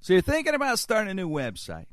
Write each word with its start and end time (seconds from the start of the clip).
So 0.00 0.14
you're 0.14 0.22
thinking 0.22 0.54
about 0.54 0.78
starting 0.78 1.10
a 1.10 1.14
new 1.14 1.28
website. 1.28 1.84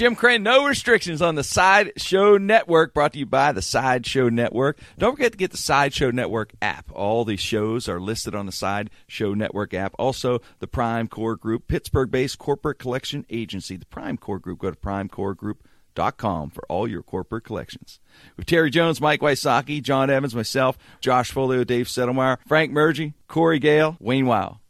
Jim 0.00 0.16
Krenn, 0.16 0.40
no 0.40 0.64
restrictions 0.64 1.20
on 1.20 1.34
the 1.34 1.44
Sideshow 1.44 2.38
Network, 2.38 2.94
brought 2.94 3.12
to 3.12 3.18
you 3.18 3.26
by 3.26 3.52
the 3.52 3.60
Sideshow 3.60 4.30
Network. 4.30 4.78
Don't 4.96 5.12
forget 5.12 5.32
to 5.32 5.36
get 5.36 5.50
the 5.50 5.58
Sideshow 5.58 6.10
Network 6.10 6.54
app. 6.62 6.90
All 6.94 7.26
these 7.26 7.40
shows 7.40 7.86
are 7.86 8.00
listed 8.00 8.34
on 8.34 8.46
the 8.46 8.50
Sideshow 8.50 9.34
Network 9.34 9.74
app. 9.74 9.94
Also, 9.98 10.40
the 10.58 10.66
Prime 10.66 11.06
Core 11.06 11.36
Group, 11.36 11.68
Pittsburgh 11.68 12.10
based 12.10 12.38
corporate 12.38 12.78
collection 12.78 13.26
agency. 13.28 13.76
The 13.76 13.84
Prime 13.84 14.16
Core 14.16 14.38
Group. 14.38 14.60
Go 14.60 14.70
to 14.70 14.76
primecoregroup.com 14.76 16.48
for 16.48 16.64
all 16.70 16.88
your 16.88 17.02
corporate 17.02 17.44
collections. 17.44 18.00
With 18.38 18.46
Terry 18.46 18.70
Jones, 18.70 19.02
Mike 19.02 19.20
Wysocki, 19.20 19.82
John 19.82 20.08
Evans, 20.08 20.34
myself, 20.34 20.78
Josh 21.00 21.30
Folio, 21.30 21.62
Dave 21.62 21.88
Settlemeyer, 21.88 22.38
Frank 22.48 22.72
Mergy, 22.72 23.12
Corey 23.28 23.58
Gale, 23.58 23.98
Wayne 24.00 24.24
Weil. 24.24 24.62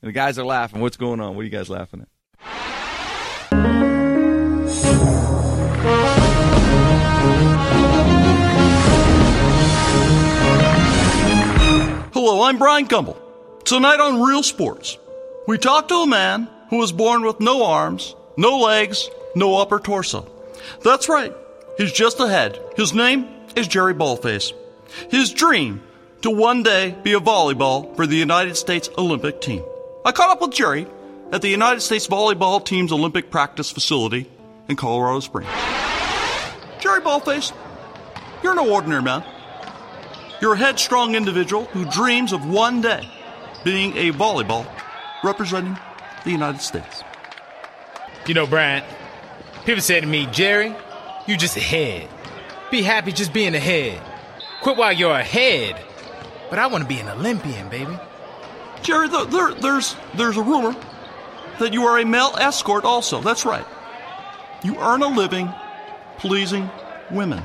And 0.00 0.10
the 0.10 0.12
guys 0.12 0.38
are 0.38 0.46
laughing. 0.46 0.80
What's 0.80 0.96
going 0.96 1.20
on? 1.20 1.34
What 1.34 1.40
are 1.40 1.44
you 1.44 1.50
guys 1.50 1.68
laughing 1.68 2.02
at? 2.02 2.75
Hello, 12.12 12.42
I'm 12.42 12.58
Brian 12.58 12.86
Gumbel. 12.86 13.16
Tonight 13.64 14.00
on 14.00 14.20
Real 14.22 14.42
Sports, 14.42 14.98
we 15.46 15.58
talk 15.58 15.88
to 15.88 15.94
a 15.96 16.06
man 16.06 16.48
who 16.70 16.78
was 16.78 16.90
born 16.90 17.22
with 17.22 17.38
no 17.40 17.64
arms, 17.64 18.16
no 18.36 18.58
legs, 18.58 19.08
no 19.34 19.58
upper 19.58 19.78
torso. 19.78 20.28
That's 20.82 21.08
right, 21.08 21.32
he's 21.78 21.92
just 21.92 22.18
a 22.18 22.28
head. 22.28 22.58
His 22.76 22.92
name 22.92 23.28
is 23.54 23.68
Jerry 23.68 23.94
Ballface. 23.94 24.52
His 25.08 25.32
dream 25.32 25.82
to 26.22 26.30
one 26.30 26.62
day 26.62 26.96
be 27.02 27.12
a 27.12 27.20
volleyball 27.20 27.94
for 27.94 28.06
the 28.06 28.16
United 28.16 28.56
States 28.56 28.90
Olympic 28.98 29.40
team. 29.40 29.62
I 30.04 30.12
caught 30.12 30.30
up 30.30 30.40
with 30.40 30.52
Jerry 30.52 30.86
at 31.30 31.42
the 31.42 31.48
United 31.48 31.80
States 31.80 32.08
volleyball 32.08 32.64
team's 32.64 32.92
Olympic 32.92 33.30
practice 33.30 33.70
facility 33.70 34.28
in 34.68 34.76
Colorado 34.76 35.20
Springs. 35.20 35.48
Jerry 36.80 37.00
Ballface, 37.00 37.52
you're 38.42 38.54
no 38.54 38.70
ordinary 38.72 39.02
man. 39.02 39.24
You're 40.40 40.54
a 40.54 40.58
headstrong 40.58 41.14
individual 41.14 41.64
who 41.66 41.84
dreams 41.86 42.32
of 42.32 42.46
one 42.46 42.80
day 42.80 43.08
being 43.64 43.96
a 43.96 44.12
volleyball 44.12 44.66
representing 45.24 45.78
the 46.24 46.30
United 46.30 46.60
States. 46.60 47.02
You 48.26 48.34
know, 48.34 48.46
Brian, 48.46 48.84
people 49.64 49.80
say 49.80 50.00
to 50.00 50.06
me, 50.06 50.26
Jerry, 50.26 50.74
you 51.26 51.36
just 51.36 51.56
a 51.56 51.60
head. 51.60 52.08
Be 52.70 52.82
happy 52.82 53.12
just 53.12 53.32
being 53.32 53.54
a 53.54 53.60
head. 53.60 54.00
Quit 54.62 54.76
while 54.76 54.92
you're 54.92 55.12
ahead. 55.12 55.80
But 56.50 56.58
I 56.58 56.66
want 56.66 56.82
to 56.82 56.88
be 56.88 56.98
an 56.98 57.08
Olympian, 57.08 57.68
baby. 57.68 57.98
Jerry, 58.82 59.08
there, 59.08 59.54
there's, 59.54 59.96
there's 60.14 60.36
a 60.36 60.42
rumor 60.42 60.76
that 61.58 61.72
you 61.72 61.84
are 61.86 61.98
a 61.98 62.04
male 62.04 62.34
escort 62.38 62.84
also. 62.84 63.20
That's 63.20 63.44
right. 63.44 63.64
You 64.66 64.74
earn 64.80 65.00
a 65.00 65.06
living 65.06 65.48
pleasing 66.18 66.68
women. 67.12 67.40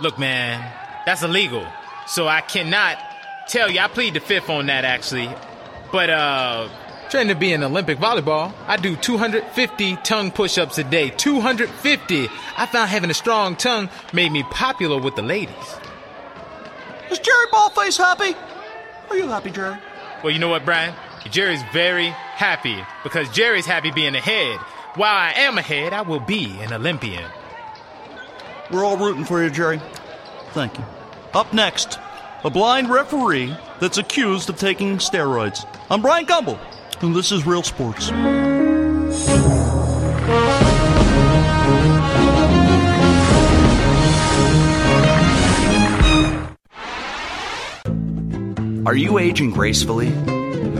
Look, 0.00 0.18
man, 0.18 0.60
that's 1.06 1.22
illegal. 1.22 1.64
So 2.08 2.26
I 2.26 2.40
cannot 2.40 2.98
tell 3.46 3.70
you. 3.70 3.78
I 3.78 3.86
plead 3.86 4.14
the 4.14 4.20
fifth 4.20 4.50
on 4.50 4.66
that, 4.66 4.84
actually. 4.84 5.30
But, 5.92 6.10
uh, 6.10 6.68
trying 7.08 7.28
to 7.28 7.36
be 7.36 7.52
an 7.52 7.62
Olympic 7.62 7.98
volleyball, 7.98 8.52
I 8.66 8.78
do 8.78 8.96
250 8.96 9.94
tongue 10.02 10.32
push 10.32 10.58
ups 10.58 10.76
a 10.78 10.82
day. 10.82 11.10
250! 11.10 12.28
I 12.56 12.66
found 12.66 12.90
having 12.90 13.10
a 13.10 13.14
strong 13.14 13.54
tongue 13.54 13.88
made 14.12 14.32
me 14.32 14.42
popular 14.42 15.00
with 15.00 15.14
the 15.14 15.22
ladies. 15.22 15.76
Is 17.12 17.20
Jerry 17.20 17.46
Ballface 17.52 17.96
happy? 17.96 18.36
Are 19.08 19.16
you 19.16 19.28
happy, 19.28 19.50
Jerry? 19.52 19.76
Well, 20.24 20.32
you 20.32 20.40
know 20.40 20.48
what, 20.48 20.64
Brian? 20.64 20.96
Jerry's 21.30 21.62
very 21.72 22.08
happy 22.08 22.76
because 23.04 23.28
Jerry's 23.30 23.66
happy 23.66 23.92
being 23.92 24.16
ahead. 24.16 24.58
While 24.96 25.14
I 25.14 25.32
am 25.36 25.58
ahead, 25.58 25.92
I 25.92 26.00
will 26.00 26.20
be 26.20 26.58
an 26.60 26.72
Olympian. 26.72 27.30
We're 28.70 28.82
all 28.82 28.96
rooting 28.96 29.26
for 29.26 29.42
you, 29.42 29.50
Jerry. 29.50 29.78
Thank 30.52 30.78
you. 30.78 30.84
Up 31.34 31.52
next, 31.52 31.98
a 32.44 32.48
blind 32.48 32.88
referee 32.88 33.54
that's 33.78 33.98
accused 33.98 34.48
of 34.48 34.56
taking 34.56 34.96
steroids. 34.96 35.66
I'm 35.90 36.00
Brian 36.00 36.24
Gumbel, 36.24 36.58
and 37.02 37.14
this 37.14 37.30
is 37.30 37.44
Real 37.44 37.62
Sports. 37.62 38.10
Are 48.86 48.96
you 48.96 49.18
aging 49.18 49.50
gracefully? 49.50 50.08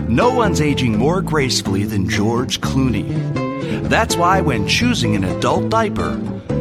No 0.09 0.33
one's 0.33 0.63
aging 0.63 0.97
more 0.97 1.21
gracefully 1.21 1.85
than 1.85 2.09
George 2.09 2.63
Clooney. 2.63 3.46
That's 3.89 4.17
why 4.17 4.41
when 4.41 4.67
choosing 4.67 5.15
an 5.15 5.23
adult 5.23 5.71
diaper, 5.71 6.17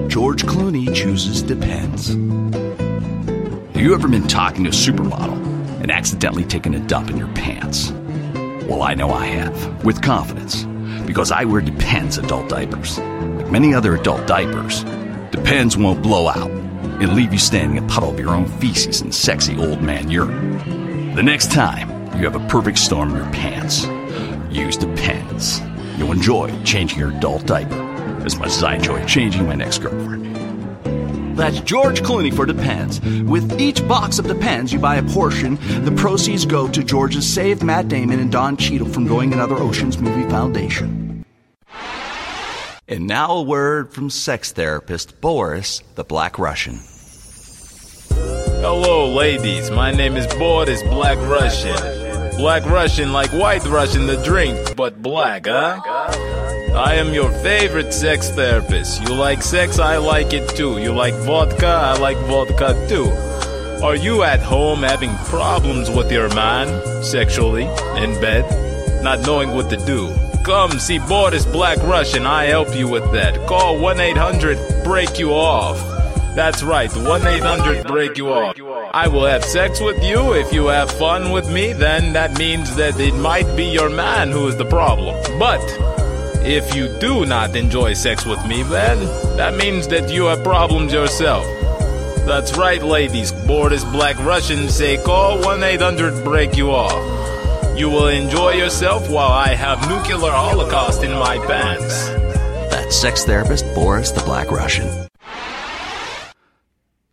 George 0.08 0.44
Clooney 0.44 0.94
chooses 0.94 1.42
Depends. 1.42 2.10
Have 2.10 3.82
you 3.82 3.96
ever 3.96 4.08
been 4.08 4.28
talking 4.28 4.64
to 4.66 4.70
a 4.70 4.74
supermodel 4.74 5.82
and 5.82 5.90
accidentally 5.90 6.44
taken 6.44 6.76
a 6.76 6.80
dump 6.82 7.10
in 7.10 7.18
your 7.18 7.28
pants? 7.30 7.92
Well, 8.70 8.84
I 8.84 8.94
know 8.94 9.10
I 9.10 9.26
have, 9.26 9.84
with 9.84 10.04
confidence, 10.04 10.66
because 11.08 11.32
I 11.32 11.46
wear 11.46 11.62
Depends 11.62 12.20
adult 12.20 12.48
diapers. 12.48 13.00
Like 13.00 13.50
many 13.50 13.74
other 13.74 13.96
adult 13.96 14.28
diapers, 14.28 14.84
Depends 15.32 15.76
won't 15.76 16.04
blow 16.04 16.28
out 16.28 16.52
and 16.52 17.16
leave 17.16 17.34
you 17.34 17.40
standing 17.40 17.84
a 17.84 17.88
puddle 17.88 18.12
of 18.12 18.20
your 18.20 18.36
own 18.36 18.46
feces 18.60 19.02
and 19.02 19.14
sexy 19.14 19.58
old 19.58 19.82
man 19.82 20.12
urine. 20.12 21.16
The 21.16 21.24
next 21.24 21.52
time 21.52 21.90
you 22.18 22.24
have 22.30 22.36
a 22.36 22.48
perfect 22.50 22.78
storm 22.78 23.10
in 23.10 23.18
your 23.18 23.34
pants, 23.34 23.88
use 24.56 24.78
Depends. 24.78 25.60
You'll 25.98 26.12
enjoy 26.12 26.64
changing 26.64 27.00
your 27.00 27.12
adult 27.12 27.46
diaper 27.46 27.82
as 28.26 28.38
much 28.38 28.50
as 28.50 28.64
I 28.64 28.76
enjoy 28.76 29.06
changing 29.06 29.48
my 29.48 29.56
next 29.56 29.80
girlfriend. 29.80 30.36
That's 31.38 31.60
George 31.60 32.02
Clooney 32.02 32.34
for 32.34 32.46
Depends. 32.46 33.02
With 33.02 33.60
each 33.60 33.86
box 33.88 34.20
of 34.20 34.28
Depends, 34.28 34.72
you 34.72 34.80
buy 34.80 34.96
a 34.96 35.04
portion. 35.04 35.58
The 35.84 35.92
proceeds 35.92 36.46
go 36.46 36.70
to 36.70 36.84
George's 36.84 37.28
Save 37.28 37.62
Matt 37.62 37.90
Damon 37.90 38.20
and 38.20 38.32
Don 38.32 38.56
Cheadle 38.56 38.88
from 38.88 39.06
Going 39.06 39.34
Another 39.34 39.56
Oceans 39.56 39.98
Movie 39.98 40.30
Foundation. 40.30 41.26
And 42.88 43.08
now 43.08 43.32
a 43.32 43.42
word 43.42 43.92
from 43.92 44.10
sex 44.10 44.52
therapist 44.52 45.20
Boris 45.20 45.82
the 45.96 46.04
Black 46.04 46.40
Russian. 46.40 46.80
Hello, 48.10 49.14
ladies. 49.14 49.70
My 49.72 49.92
name 49.92 50.16
is 50.16 50.28
Boris 50.36 50.82
Black 50.84 51.18
Russian. 51.28 52.05
Black 52.38 52.66
Russian 52.66 53.14
like 53.14 53.32
White 53.32 53.66
Russian, 53.66 54.08
the 54.08 54.22
drink, 54.24 54.76
but 54.76 55.02
black, 55.02 55.46
huh? 55.48 55.80
I 56.76 56.96
am 56.96 57.14
your 57.14 57.32
favorite 57.32 57.94
sex 57.94 58.30
therapist. 58.30 59.02
You 59.02 59.16
like 59.16 59.42
sex, 59.42 59.80
I 59.80 59.98
like 59.98 60.34
it 60.34 60.50
too. 60.50 60.80
You 60.80 60.92
like 60.94 61.14
vodka, 61.26 61.68
I 61.68 61.98
like 61.98 62.18
vodka 62.28 62.76
too. 62.90 63.10
Are 63.84 63.96
you 63.96 64.24
at 64.24 64.42
home 64.42 64.84
having 64.84 65.16
problems 65.26 65.90
with 65.90 66.12
your 66.12 66.28
man, 66.36 66.68
sexually, 67.04 67.64
in 68.04 68.20
bed, 68.20 68.44
not 69.04 69.22
knowing 69.22 69.52
what 69.52 69.70
to 69.70 69.78
do? 69.86 70.14
come 70.46 70.78
see 70.78 71.00
Boris 71.00 71.44
Black 71.44 71.80
Russian. 71.80 72.28
I 72.28 72.46
help 72.46 72.76
you 72.76 72.88
with 72.88 73.12
that. 73.14 73.48
Call 73.48 73.80
1 73.80 74.00
800 74.00 74.84
Break 74.84 75.18
You 75.18 75.34
Off. 75.34 75.80
That's 76.36 76.62
right, 76.62 76.96
1 76.96 77.28
800 77.28 77.88
Break 77.88 78.16
You 78.18 78.30
Off. 78.30 78.56
I 78.96 79.10
will 79.10 79.26
have 79.26 79.44
sex 79.44 79.82
with 79.82 80.02
you. 80.02 80.36
If 80.36 80.54
you 80.54 80.68
have 80.68 80.90
fun 80.90 81.34
with 81.34 81.52
me, 81.52 81.74
then 81.74 82.14
that 82.14 82.40
means 82.40 82.78
that 82.78 82.98
it 82.98 83.14
might 83.14 83.54
be 83.58 83.66
your 83.66 83.90
man 83.90 84.32
who 84.32 84.48
is 84.48 84.56
the 84.56 84.64
problem. 84.64 85.22
But 85.38 85.60
if 86.46 86.74
you 86.74 86.88
do 87.00 87.26
not 87.26 87.58
enjoy 87.58 87.94
sex 87.96 88.26
with 88.26 88.40
me, 88.48 88.64
then 88.64 89.00
that 89.36 89.56
means 89.56 89.90
that 89.90 90.10
you 90.10 90.28
have 90.28 90.46
problems 90.46 90.94
yourself. 90.94 91.46
That's 92.26 92.56
right, 92.56 92.82
ladies. 92.82 93.34
Boris 93.34 93.84
Black 93.84 94.18
Russian 94.20 94.70
say 94.70 94.96
call 95.04 95.42
1 95.44 95.62
800 95.62 96.24
Break 96.24 96.56
You 96.56 96.72
Off. 96.72 97.78
You 97.78 97.90
will 97.90 98.08
enjoy 98.08 98.52
yourself 98.54 99.10
while 99.10 99.34
I 99.34 99.50
have 99.50 99.90
nuclear 99.90 100.32
holocaust 100.32 101.04
in 101.04 101.12
my 101.12 101.38
pants. 101.46 102.08
That's 102.72 102.96
sex 102.96 103.26
therapist 103.26 103.66
Boris 103.76 104.12
the 104.12 104.22
Black 104.22 104.52
Russian. 104.52 105.10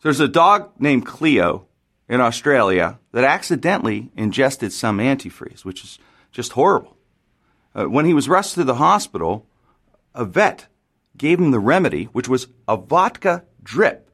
There's 0.04 0.20
a 0.20 0.28
dog 0.28 0.70
named 0.78 1.06
Cleo 1.06 1.66
in 2.08 2.20
Australia 2.20 2.98
that 3.12 3.24
accidentally 3.24 4.10
ingested 4.16 4.72
some 4.72 4.98
antifreeze, 4.98 5.64
which 5.64 5.84
is 5.84 5.98
just 6.30 6.52
horrible. 6.52 6.96
Uh, 7.74 7.84
when 7.84 8.04
he 8.04 8.14
was 8.14 8.28
rushed 8.28 8.54
to 8.54 8.64
the 8.64 8.74
hospital, 8.74 9.46
a 10.14 10.24
vet 10.24 10.66
gave 11.16 11.38
him 11.38 11.50
the 11.50 11.60
remedy, 11.60 12.04
which 12.06 12.28
was 12.28 12.48
a 12.68 12.76
vodka 12.76 13.44
drip. 13.62 14.08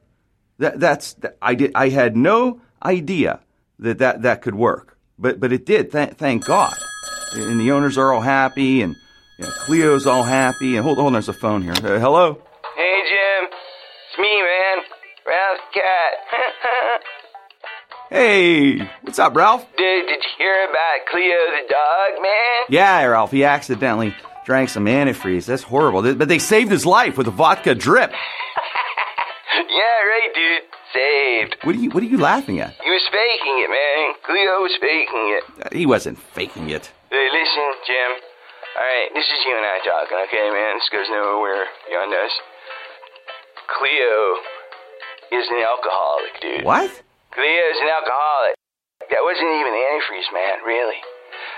That, 0.57 0.79
that's 0.79 1.15
I 1.41 1.55
did. 1.55 1.71
I 1.75 1.89
had 1.89 2.15
no 2.15 2.61
idea 2.83 3.39
that 3.79 3.97
that, 3.99 4.21
that 4.23 4.41
could 4.41 4.55
work, 4.55 4.97
but 5.17 5.39
but 5.39 5.53
it 5.53 5.65
did. 5.65 5.91
Th- 5.91 6.11
thank 6.11 6.45
God. 6.45 6.75
And 7.33 7.59
the 7.59 7.71
owners 7.71 7.97
are 7.97 8.11
all 8.13 8.21
happy, 8.21 8.81
and 8.81 8.95
you 9.37 9.45
know, 9.45 9.51
Cleo's 9.51 10.05
all 10.05 10.23
happy. 10.23 10.75
And 10.75 10.83
hold, 10.83 10.97
hold 10.97 11.07
on, 11.07 11.13
there's 11.13 11.29
a 11.29 11.33
phone 11.33 11.61
here. 11.61 11.73
Uh, 11.73 11.99
hello. 11.99 12.41
Hey, 12.75 13.01
Jim. 13.07 13.49
It's 13.49 14.19
me, 14.19 14.41
man. 14.41 14.83
Ralph 15.25 15.59
Cat. 15.73 17.03
Hey, 18.09 18.79
what's 19.03 19.19
up, 19.19 19.35
Ralph? 19.35 19.61
Dude, 19.77 20.07
did 20.07 20.23
you 20.23 20.29
hear 20.39 20.67
about 20.69 21.05
Cleo 21.11 21.37
the 21.53 21.67
dog, 21.69 22.21
man? 22.21 22.61
Yeah, 22.69 23.03
Ralph. 23.05 23.29
He 23.31 23.43
accidentally 23.43 24.15
drank 24.45 24.69
some 24.69 24.85
antifreeze. 24.85 25.45
That's 25.45 25.61
horrible. 25.61 26.15
But 26.15 26.27
they 26.27 26.39
saved 26.39 26.71
his 26.71 26.85
life 26.87 27.17
with 27.17 27.27
a 27.27 27.31
vodka 27.31 27.75
drip. 27.75 28.09
yeah, 29.53 29.99
right, 30.09 30.29
dude. 30.33 30.61
Saved. 30.91 31.57
What 31.63 31.75
are 31.75 31.79
you 31.79 31.91
What 31.91 32.01
are 32.01 32.07
you 32.07 32.17
laughing 32.17 32.59
at? 32.59 32.73
He 32.81 32.89
was 32.89 33.05
faking 33.11 33.61
it, 33.61 33.69
man. 33.69 34.15
Cleo 34.25 34.61
was 34.65 34.75
faking 34.81 35.37
it. 35.37 35.43
Uh, 35.65 35.69
He 35.71 35.85
wasn't 35.85 36.17
faking 36.33 36.71
it. 36.71 36.89
Hey, 37.11 37.27
listen, 37.31 37.69
Jim. 37.85 38.11
All 38.73 38.81
right, 38.85 39.09
this 39.13 39.25
is 39.25 39.39
you 39.45 39.53
and 39.55 39.65
I 39.65 39.77
talking, 39.85 40.17
okay, 40.29 40.49
man? 40.49 40.77
This 40.77 40.89
goes 40.91 41.05
nowhere 41.09 41.65
beyond 41.87 42.13
us. 42.15 42.31
Cleo 43.77 45.41
is 45.41 45.45
an 45.49 45.61
alcoholic, 45.61 46.41
dude. 46.41 46.65
What? 46.65 46.89
Cleo's 47.33 47.79
an 47.81 47.89
alcoholic. 47.89 48.55
That 49.09 49.23
wasn't 49.25 49.49
even 49.49 49.73
antifreeze, 49.73 50.29
man, 50.33 50.61
really. 50.65 50.99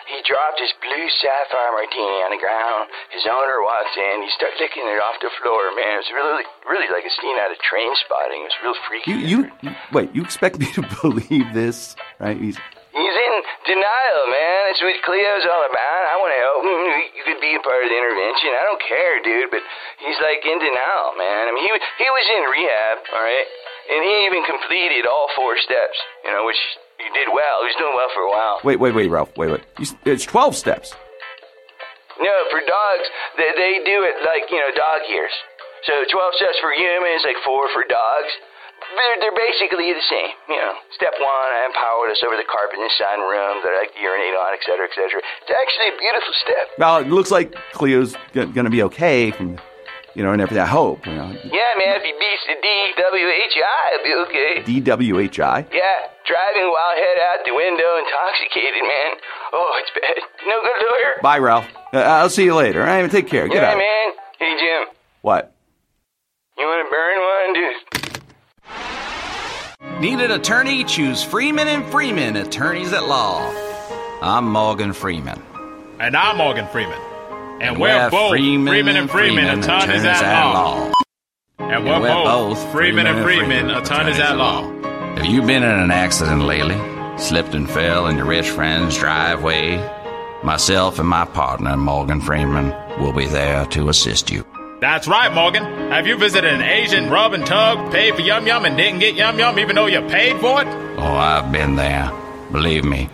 He 0.07 0.19
dropped 0.27 0.59
his 0.59 0.71
blue 0.83 1.07
sapphire 1.23 1.71
martini 1.71 2.19
on 2.27 2.31
the 2.35 2.41
ground. 2.41 2.91
His 3.15 3.23
owner 3.25 3.63
walks 3.63 3.95
in. 3.95 4.21
He 4.23 4.31
starts 4.35 4.59
licking 4.59 4.83
it 4.83 4.99
off 4.99 5.17
the 5.23 5.31
floor, 5.41 5.71
man. 5.73 5.99
It 5.99 6.03
was 6.05 6.11
really, 6.11 6.45
really 6.67 6.89
like 6.91 7.07
a 7.07 7.13
scene 7.15 7.37
out 7.39 7.49
of 7.49 7.57
train 7.63 7.89
spotting. 8.05 8.43
It 8.43 8.49
was 8.51 8.59
real 8.61 8.77
freaky. 8.87 9.11
You 9.11 9.17
you, 9.23 9.39
you 9.63 9.71
wait. 9.95 10.11
You 10.13 10.21
expect 10.21 10.59
me 10.59 10.67
to 10.75 10.83
believe 11.01 11.53
this? 11.55 11.95
Right? 12.19 12.37
He's 12.37 12.59
He's 12.91 13.15
in 13.15 13.33
denial, 13.71 14.23
man. 14.27 14.57
That's 14.67 14.83
what 14.83 14.99
Cleo's 15.07 15.47
all 15.47 15.63
about. 15.63 16.01
I 16.11 16.15
want 16.19 16.35
to 16.35 16.41
help 16.43 16.61
him. 16.67 16.79
You 17.15 17.23
could 17.23 17.39
be 17.39 17.55
a 17.55 17.63
part 17.63 17.79
of 17.79 17.87
the 17.87 17.95
intervention. 17.95 18.51
I 18.51 18.67
don't 18.67 18.83
care, 18.83 19.15
dude, 19.23 19.47
but 19.47 19.63
he's 20.03 20.19
like 20.19 20.43
in 20.43 20.59
denial, 20.59 21.15
man. 21.15 21.47
I 21.47 21.51
mean, 21.55 21.63
he 21.63 21.71
he 21.71 22.07
was 22.11 22.25
in 22.35 22.43
rehab, 22.51 22.95
all 23.15 23.23
right, 23.23 23.47
and 23.91 23.99
he 24.03 24.13
even 24.25 24.41
completed 24.47 25.05
all 25.05 25.27
four 25.35 25.57
steps, 25.59 25.97
you 26.23 26.31
know, 26.31 26.45
which 26.47 26.59
he 26.97 27.07
did 27.13 27.27
well. 27.29 27.61
He 27.61 27.75
was 27.75 27.79
doing 27.79 27.95
well 27.95 28.11
for 28.15 28.23
a 28.23 28.31
while. 28.31 28.55
wait 28.63 28.79
wait 28.79 28.95
wait 28.95 29.09
Ralph 29.09 29.35
wait 29.37 29.51
wait. 29.51 29.63
You, 29.79 29.85
it's 30.05 30.25
twelve 30.25 30.55
steps. 30.55 30.95
No, 32.19 32.35
for 32.53 32.61
dogs, 32.61 33.05
they, 33.37 33.49
they 33.57 33.73
do 33.81 34.03
it 34.05 34.21
like, 34.21 34.45
you 34.51 34.59
know, 34.61 34.69
dog 34.77 35.09
years. 35.09 35.31
So 35.89 35.93
12 36.05 36.37
steps 36.37 36.59
for 36.61 36.69
humans, 36.69 37.25
like 37.25 37.39
four 37.41 37.65
for 37.73 37.81
dogs. 37.81 38.29
They're, 38.93 39.17
they're 39.25 39.39
basically 39.39 39.89
the 39.89 40.05
same. 40.05 40.29
You 40.49 40.57
know, 40.61 40.73
step 40.93 41.13
one, 41.17 41.49
I 41.49 41.65
empowered 41.65 42.11
us 42.13 42.21
over 42.21 42.37
the 42.37 42.45
carpet 42.45 42.77
in 42.77 42.85
the 42.85 42.93
sunroom 42.93 43.65
that 43.65 43.73
I 43.73 43.89
like 43.89 43.93
to 43.97 44.01
urinate 44.01 44.37
on, 44.37 44.53
et 44.53 44.61
cetera, 44.61 44.85
et 44.85 44.93
cetera. 44.93 45.21
It's 45.41 45.49
actually 45.49 45.87
a 45.89 45.97
beautiful 45.97 46.33
step. 46.45 46.65
Well, 46.77 46.97
it 47.01 47.09
looks 47.09 47.31
like 47.31 47.55
Cleo's 47.73 48.13
g- 48.37 48.45
going 48.53 48.69
to 48.69 48.73
be 48.73 48.83
okay 48.93 49.31
from, 49.31 49.57
you 50.15 50.23
know, 50.23 50.31
and 50.33 50.41
everything. 50.41 50.61
I 50.63 50.67
hope. 50.67 51.05
You 51.07 51.13
know, 51.13 51.29
Yeah, 51.31 51.73
man, 51.77 51.95
if 51.99 52.03
you 52.03 52.13
beats 52.19 52.45
the 52.47 52.55
DWHI, 52.61 53.93
it'll 53.93 54.05
be 54.05 54.13
okay. 54.29 54.61
DWHI. 54.63 55.65
Yeah, 55.73 55.99
driving 56.27 56.67
while 56.69 56.95
head 56.95 57.17
out 57.31 57.45
the 57.45 57.53
window 57.55 57.97
intoxicated, 58.03 58.83
man. 58.83 59.11
Oh, 59.53 59.79
it's 59.81 59.91
bad. 59.99 60.17
No 60.47 60.61
good 60.61 60.81
lawyer. 60.89 61.13
Bye, 61.21 61.39
Ralph. 61.39 61.65
Uh, 61.93 61.97
I'll 61.99 62.29
see 62.29 62.43
you 62.45 62.55
later. 62.55 62.81
All 62.81 62.87
right, 62.87 63.09
take 63.11 63.27
care. 63.27 63.47
Get 63.47 63.61
yeah, 63.61 63.71
out. 63.71 63.77
man. 63.77 64.13
Hey, 64.39 64.55
Jim, 64.59 64.87
What? 65.21 65.51
you 66.57 66.65
want 66.65 66.85
to 66.85 66.91
burn 66.91 67.19
one, 67.21 67.53
dude? 67.53 67.75
Need 70.01 70.19
an 70.25 70.31
attorney? 70.31 70.83
Choose 70.83 71.23
Freeman 71.23 71.67
and 71.67 71.85
Freeman, 71.91 72.35
attorneys 72.37 72.91
at 72.93 73.05
law. 73.07 73.39
I'm 74.21 74.51
Morgan 74.51 74.93
Freeman. 74.93 75.41
And 75.99 76.15
I'm 76.17 76.37
Morgan 76.37 76.67
Freeman. 76.67 76.99
And, 77.61 77.77
We're 77.77 77.89
we're, 77.89 78.09
both 78.09 78.31
Freeman, 78.31 78.95
and 78.95 79.07
Freeman, 79.07 79.59
attorneys 79.59 80.03
at 80.03 80.23
law. 80.23 80.91
And 81.59 81.85
we're, 81.85 81.99
we're 81.99 82.07
both, 82.07 82.57
both 82.57 82.71
Freeman 82.71 83.05
and 83.05 83.23
Freeman 83.23 83.49
Freeman, 83.49 83.69
and 83.69 83.85
attorneys 83.85 84.17
at 84.17 84.35
law. 84.35 84.63
Have 85.17 85.27
you 85.27 85.43
been 85.43 85.61
in 85.61 85.69
an 85.69 85.91
accident 85.91 86.41
lately? 86.41 86.75
Slipped 87.19 87.53
and 87.53 87.69
fell 87.69 88.07
in 88.07 88.17
your 88.17 88.25
rich 88.25 88.49
friend's 88.49 88.97
driveway? 88.97 89.77
Myself 90.43 90.97
and 90.97 91.07
my 91.07 91.23
partner, 91.25 91.77
Morgan 91.77 92.19
Freeman, 92.19 92.69
will 92.99 93.13
be 93.13 93.27
there 93.27 93.67
to 93.67 93.89
assist 93.89 94.31
you. 94.31 94.43
That's 94.79 95.07
right, 95.07 95.31
Morgan. 95.31 95.63
Have 95.91 96.07
you 96.07 96.17
visited 96.17 96.51
an 96.51 96.63
Asian 96.63 97.11
rub 97.11 97.33
and 97.33 97.45
tug, 97.45 97.91
paid 97.91 98.15
for 98.15 98.21
yum 98.21 98.47
yum, 98.47 98.65
and 98.65 98.75
didn't 98.75 99.01
get 99.01 99.13
yum 99.13 99.37
yum 99.37 99.59
even 99.59 99.75
though 99.75 99.85
you 99.85 100.01
paid 100.07 100.39
for 100.41 100.63
it? 100.63 100.67
Oh, 100.97 101.13
I've 101.13 101.51
been 101.51 101.75
there. 101.75 102.11
Believe 102.51 102.85
me, 102.85 103.07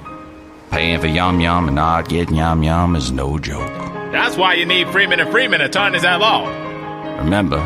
paying 0.72 1.02
for 1.02 1.08
yum 1.08 1.42
yum 1.42 1.68
and 1.68 1.76
not 1.76 2.08
getting 2.08 2.36
yum 2.36 2.64
yum 2.64 2.96
is 2.96 3.12
no 3.12 3.38
joke. 3.38 3.97
That's 4.18 4.36
why 4.36 4.56
you 4.56 4.66
need 4.66 4.90
Freeman 4.90 5.19
and 5.19 5.30
Freeman, 5.30 5.62
attorneys 5.62 6.04
at 6.04 6.18
law. 6.18 6.48
Remember, 7.19 7.62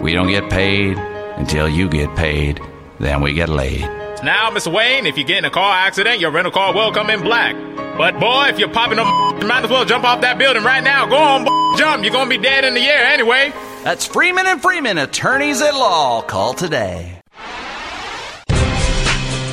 we 0.00 0.14
don't 0.14 0.28
get 0.28 0.48
paid 0.48 0.96
until 0.96 1.68
you 1.68 1.88
get 1.88 2.16
paid, 2.16 2.60
then 2.98 3.20
we 3.20 3.34
get 3.34 3.50
laid. 3.50 3.82
Now, 4.24 4.50
Mr. 4.50 4.72
Wayne, 4.72 5.04
if 5.04 5.18
you 5.18 5.24
get 5.24 5.36
in 5.36 5.44
a 5.44 5.50
car 5.50 5.76
accident, 5.76 6.18
your 6.18 6.30
rental 6.30 6.50
car 6.50 6.72
will 6.72 6.92
come 6.92 7.10
in 7.10 7.20
black. 7.20 7.54
But 7.98 8.18
boy, 8.18 8.46
if 8.48 8.58
you're 8.58 8.70
popping 8.70 8.98
up, 8.98 9.06
you 9.40 9.46
might 9.46 9.64
as 9.64 9.70
well 9.70 9.84
jump 9.84 10.04
off 10.04 10.22
that 10.22 10.38
building 10.38 10.64
right 10.64 10.82
now. 10.82 11.04
Go 11.06 11.16
on, 11.16 11.44
boy, 11.44 11.78
jump. 11.78 12.02
You're 12.02 12.12
gonna 12.12 12.30
be 12.30 12.38
dead 12.38 12.64
in 12.64 12.72
the 12.72 12.80
air 12.80 13.04
anyway. 13.04 13.52
That's 13.84 14.06
Freeman 14.06 14.46
and 14.46 14.62
Freeman, 14.62 14.96
attorneys 14.96 15.60
at 15.60 15.74
law. 15.74 16.22
Call 16.22 16.54
today. 16.54 17.20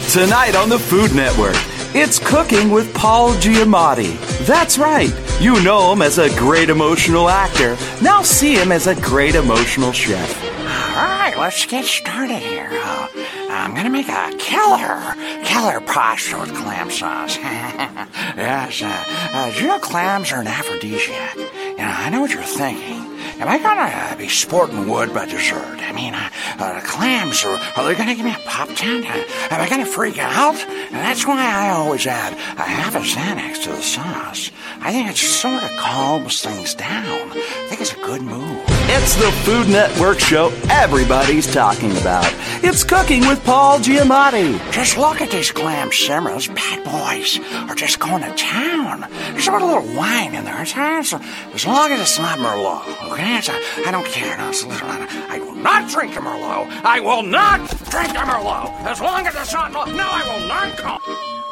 Tonight 0.09 0.55
on 0.55 0.69
the 0.69 0.79
Food 0.79 1.13
Network, 1.13 1.55
it's 1.93 2.17
cooking 2.19 2.71
with 2.71 2.93
Paul 2.95 3.33
Giamatti. 3.33 4.17
That's 4.45 4.77
right. 4.77 5.11
You 5.39 5.61
know 5.61 5.91
him 5.91 6.01
as 6.01 6.17
a 6.19 6.29
great 6.37 6.69
emotional 6.69 7.27
actor. 7.29 7.75
Now 8.01 8.21
see 8.21 8.55
him 8.55 8.71
as 8.71 8.87
a 8.87 8.95
great 8.95 9.35
emotional 9.35 9.91
chef. 9.91 10.41
All 10.95 11.19
right, 11.19 11.33
let's 11.37 11.65
get 11.65 11.83
started 11.83 12.37
here. 12.37 12.69
Uh, 12.71 13.07
I'm 13.49 13.75
gonna 13.75 13.89
make 13.89 14.07
a 14.07 14.31
killer, 14.37 15.15
killer 15.43 15.81
pasta 15.81 16.39
with 16.39 16.55
clam 16.55 16.89
sauce. 16.89 17.37
yes, 17.37 18.81
uh, 18.81 19.03
uh, 19.33 19.51
you 19.59 19.67
know 19.67 19.79
clams 19.79 20.31
are 20.31 20.39
an 20.39 20.47
aphrodisiac? 20.47 21.35
You 21.35 21.77
know, 21.77 21.83
I 21.83 22.09
know 22.09 22.21
what 22.21 22.31
you're 22.31 22.43
thinking. 22.43 23.02
Am 23.43 23.49
I 23.49 23.57
gonna 23.57 24.15
be 24.15 24.29
sporting 24.29 24.87
wood 24.87 25.13
by 25.13 25.25
dessert? 25.25 25.81
I 25.81 25.91
mean, 25.91 26.13
uh, 26.13 26.29
uh, 26.59 26.79
clams 26.79 27.43
are, 27.43 27.59
are 27.75 27.83
they 27.83 27.93
gonna 27.93 28.15
give 28.15 28.23
me 28.23 28.31
a 28.31 28.39
pop 28.47 28.69
tent? 28.69 29.05
Uh, 29.05 29.21
am 29.51 29.59
I 29.59 29.67
gonna 29.67 29.85
freak 29.85 30.17
out? 30.17 30.55
And 30.55 30.95
that's 30.95 31.27
why 31.27 31.45
I 31.45 31.71
always 31.71 32.07
add 32.07 32.31
a 32.31 32.61
half 32.61 32.95
a 32.95 32.99
Xanax 32.99 33.63
to 33.63 33.71
the 33.71 33.81
sauce. 33.81 34.49
I 34.79 34.93
think 34.93 35.09
it 35.09 35.17
sort 35.17 35.61
of 35.61 35.69
calms 35.71 36.41
things 36.41 36.73
down. 36.73 37.31
I 37.33 37.65
think 37.67 37.81
it's 37.81 37.91
a 37.91 37.97
good 37.97 38.21
move. 38.21 38.82
It's 38.85 39.15
the 39.15 39.31
Food 39.43 39.69
Network 39.69 40.19
show 40.19 40.51
everybody's 40.69 41.51
talking 41.51 41.91
about. 41.97 42.25
It's 42.63 42.83
cooking 42.83 43.21
with 43.21 43.43
Paul 43.45 43.79
Giamatti. 43.79 44.59
Just 44.71 44.97
look 44.97 45.21
at 45.21 45.31
these 45.31 45.51
clam 45.51 45.91
simmers. 45.91 46.47
Bad 46.49 46.83
boys 46.83 47.39
are 47.69 47.75
just 47.75 47.99
going 47.99 48.23
to 48.23 48.33
town. 48.35 49.09
Just 49.35 49.49
put 49.49 49.61
a 49.61 49.65
little 49.65 49.95
wine 49.95 50.35
in 50.35 50.43
there. 50.43 50.61
It's, 50.61 50.73
it's, 50.75 51.13
as 51.13 51.65
long 51.65 51.91
as 51.91 52.01
it's 52.01 52.19
not 52.19 52.39
Merlot, 52.39 53.11
okay? 53.11 53.37
It's, 53.37 53.49
I 53.49 53.89
don't 53.89 54.05
care. 54.05 54.37
No, 54.37 54.49
it's, 54.49 54.65
listen, 54.65 54.85
I, 54.85 55.37
I 55.37 55.39
will 55.39 55.55
not 55.55 55.89
drink 55.89 56.15
a 56.17 56.19
Merlot. 56.19 56.67
I 56.83 56.99
will 56.99 57.23
not 57.23 57.59
drink 57.89 58.09
a 58.09 58.23
Merlot. 58.27 58.69
As 58.83 58.99
long 58.99 59.25
as 59.25 59.33
it's 59.33 59.53
not 59.53 59.71
Merlot. 59.71 59.95
No, 59.95 60.05
I 60.05 60.23
will 60.27 60.47
not 60.47 60.77
call. 60.77 61.42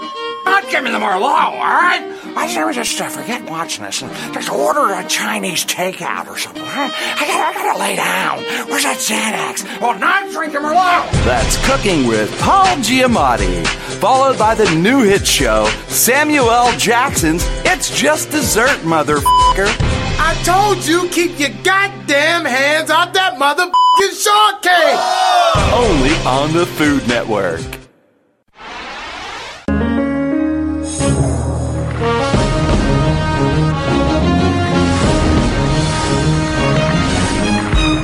Not 0.45 0.69
give 0.69 0.83
me 0.83 0.91
the 0.91 0.97
Merlot, 0.97 1.53
all 1.53 1.59
right? 1.59 2.07
I 2.35 2.53
don't 2.53 2.67
we 2.67 2.73
just 2.73 2.99
uh, 2.99 3.09
forget 3.09 3.49
watching 3.49 3.83
this 3.83 4.01
and 4.01 4.11
just 4.33 4.49
order 4.49 4.93
a 4.93 5.05
Chinese 5.07 5.65
takeout 5.65 6.27
or 6.27 6.37
something, 6.37 6.61
all 6.61 6.69
right? 6.69 6.91
I 6.93 7.27
gotta, 7.27 7.59
I 7.59 7.63
gotta 7.63 7.79
lay 7.79 7.95
down. 7.95 8.39
Where's 8.69 8.83
that 8.83 8.97
Xanax? 8.97 9.81
Well, 9.81 9.99
not 9.99 10.31
drinking 10.31 10.61
Merlot. 10.61 11.11
That's 11.25 11.57
Cooking 11.67 12.07
with 12.07 12.31
Paul 12.39 12.65
Giamatti, 12.77 13.65
followed 13.99 14.37
by 14.37 14.55
the 14.55 14.69
new 14.75 15.03
hit 15.03 15.27
show, 15.27 15.65
Samuel 15.87 16.49
L. 16.49 16.77
Jackson's 16.77 17.43
It's 17.65 17.89
Just 17.99 18.31
Dessert, 18.31 18.79
motherfucker. 18.81 19.67
I 20.23 20.39
told 20.45 20.85
you, 20.85 21.09
keep 21.09 21.39
your 21.39 21.49
goddamn 21.63 22.45
hands 22.45 22.89
off 22.89 23.13
that 23.13 23.33
motherfucking 23.35 24.15
shortcake! 24.23 24.97
Only 25.73 26.15
on 26.25 26.53
the 26.53 26.65
Food 26.65 27.07
Network. 27.07 27.80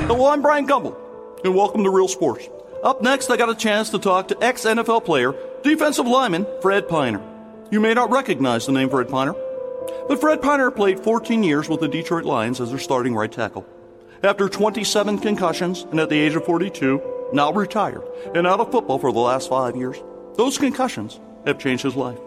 Hello, 0.08 0.32
I'm 0.32 0.42
Brian 0.42 0.66
Gumbel, 0.66 0.96
and 1.44 1.54
welcome 1.54 1.84
to 1.84 1.90
Real 1.90 2.08
Sports. 2.08 2.48
Up 2.82 3.02
next, 3.02 3.30
I 3.30 3.36
got 3.36 3.50
a 3.50 3.56
chance 3.56 3.90
to 3.90 4.00
talk 4.00 4.30
to 4.30 4.42
ex 4.42 4.64
NFL 4.64 5.04
player, 5.04 5.36
defensive 5.64 6.08
lineman 6.08 6.48
Fred 6.62 6.88
Piner. 6.88 7.22
You 7.72 7.82
may 7.82 7.94
not 7.94 8.10
recognize 8.10 8.66
the 8.66 8.72
name 8.72 8.90
Fred 8.90 9.10
Piner, 9.10 9.36
but 10.08 10.22
Fred 10.22 10.42
Piner 10.42 10.72
played 10.72 11.02
14 11.02 11.44
years 11.44 11.68
with 11.68 11.82
the 11.82 11.90
Detroit 11.90 12.24
Lions 12.24 12.62
as 12.62 12.70
their 12.70 12.80
starting 12.80 13.16
right 13.16 13.30
tackle. 13.30 13.66
After 14.24 14.48
27 14.48 15.18
concussions 15.18 15.84
and 15.92 16.00
at 16.00 16.08
the 16.08 16.18
age 16.18 16.36
of 16.36 16.46
42, 16.46 17.02
now 17.34 17.52
retired 17.52 18.04
and 18.34 18.48
out 18.48 18.62
of 18.62 18.72
football 18.72 19.00
for 19.00 19.12
the 19.12 19.20
last 19.20 19.50
five 19.50 19.76
years, 19.76 20.02
those 20.38 20.58
concussions 20.58 21.20
have 21.46 21.60
changed 21.60 21.84
his 21.84 21.98
life. 21.98 22.18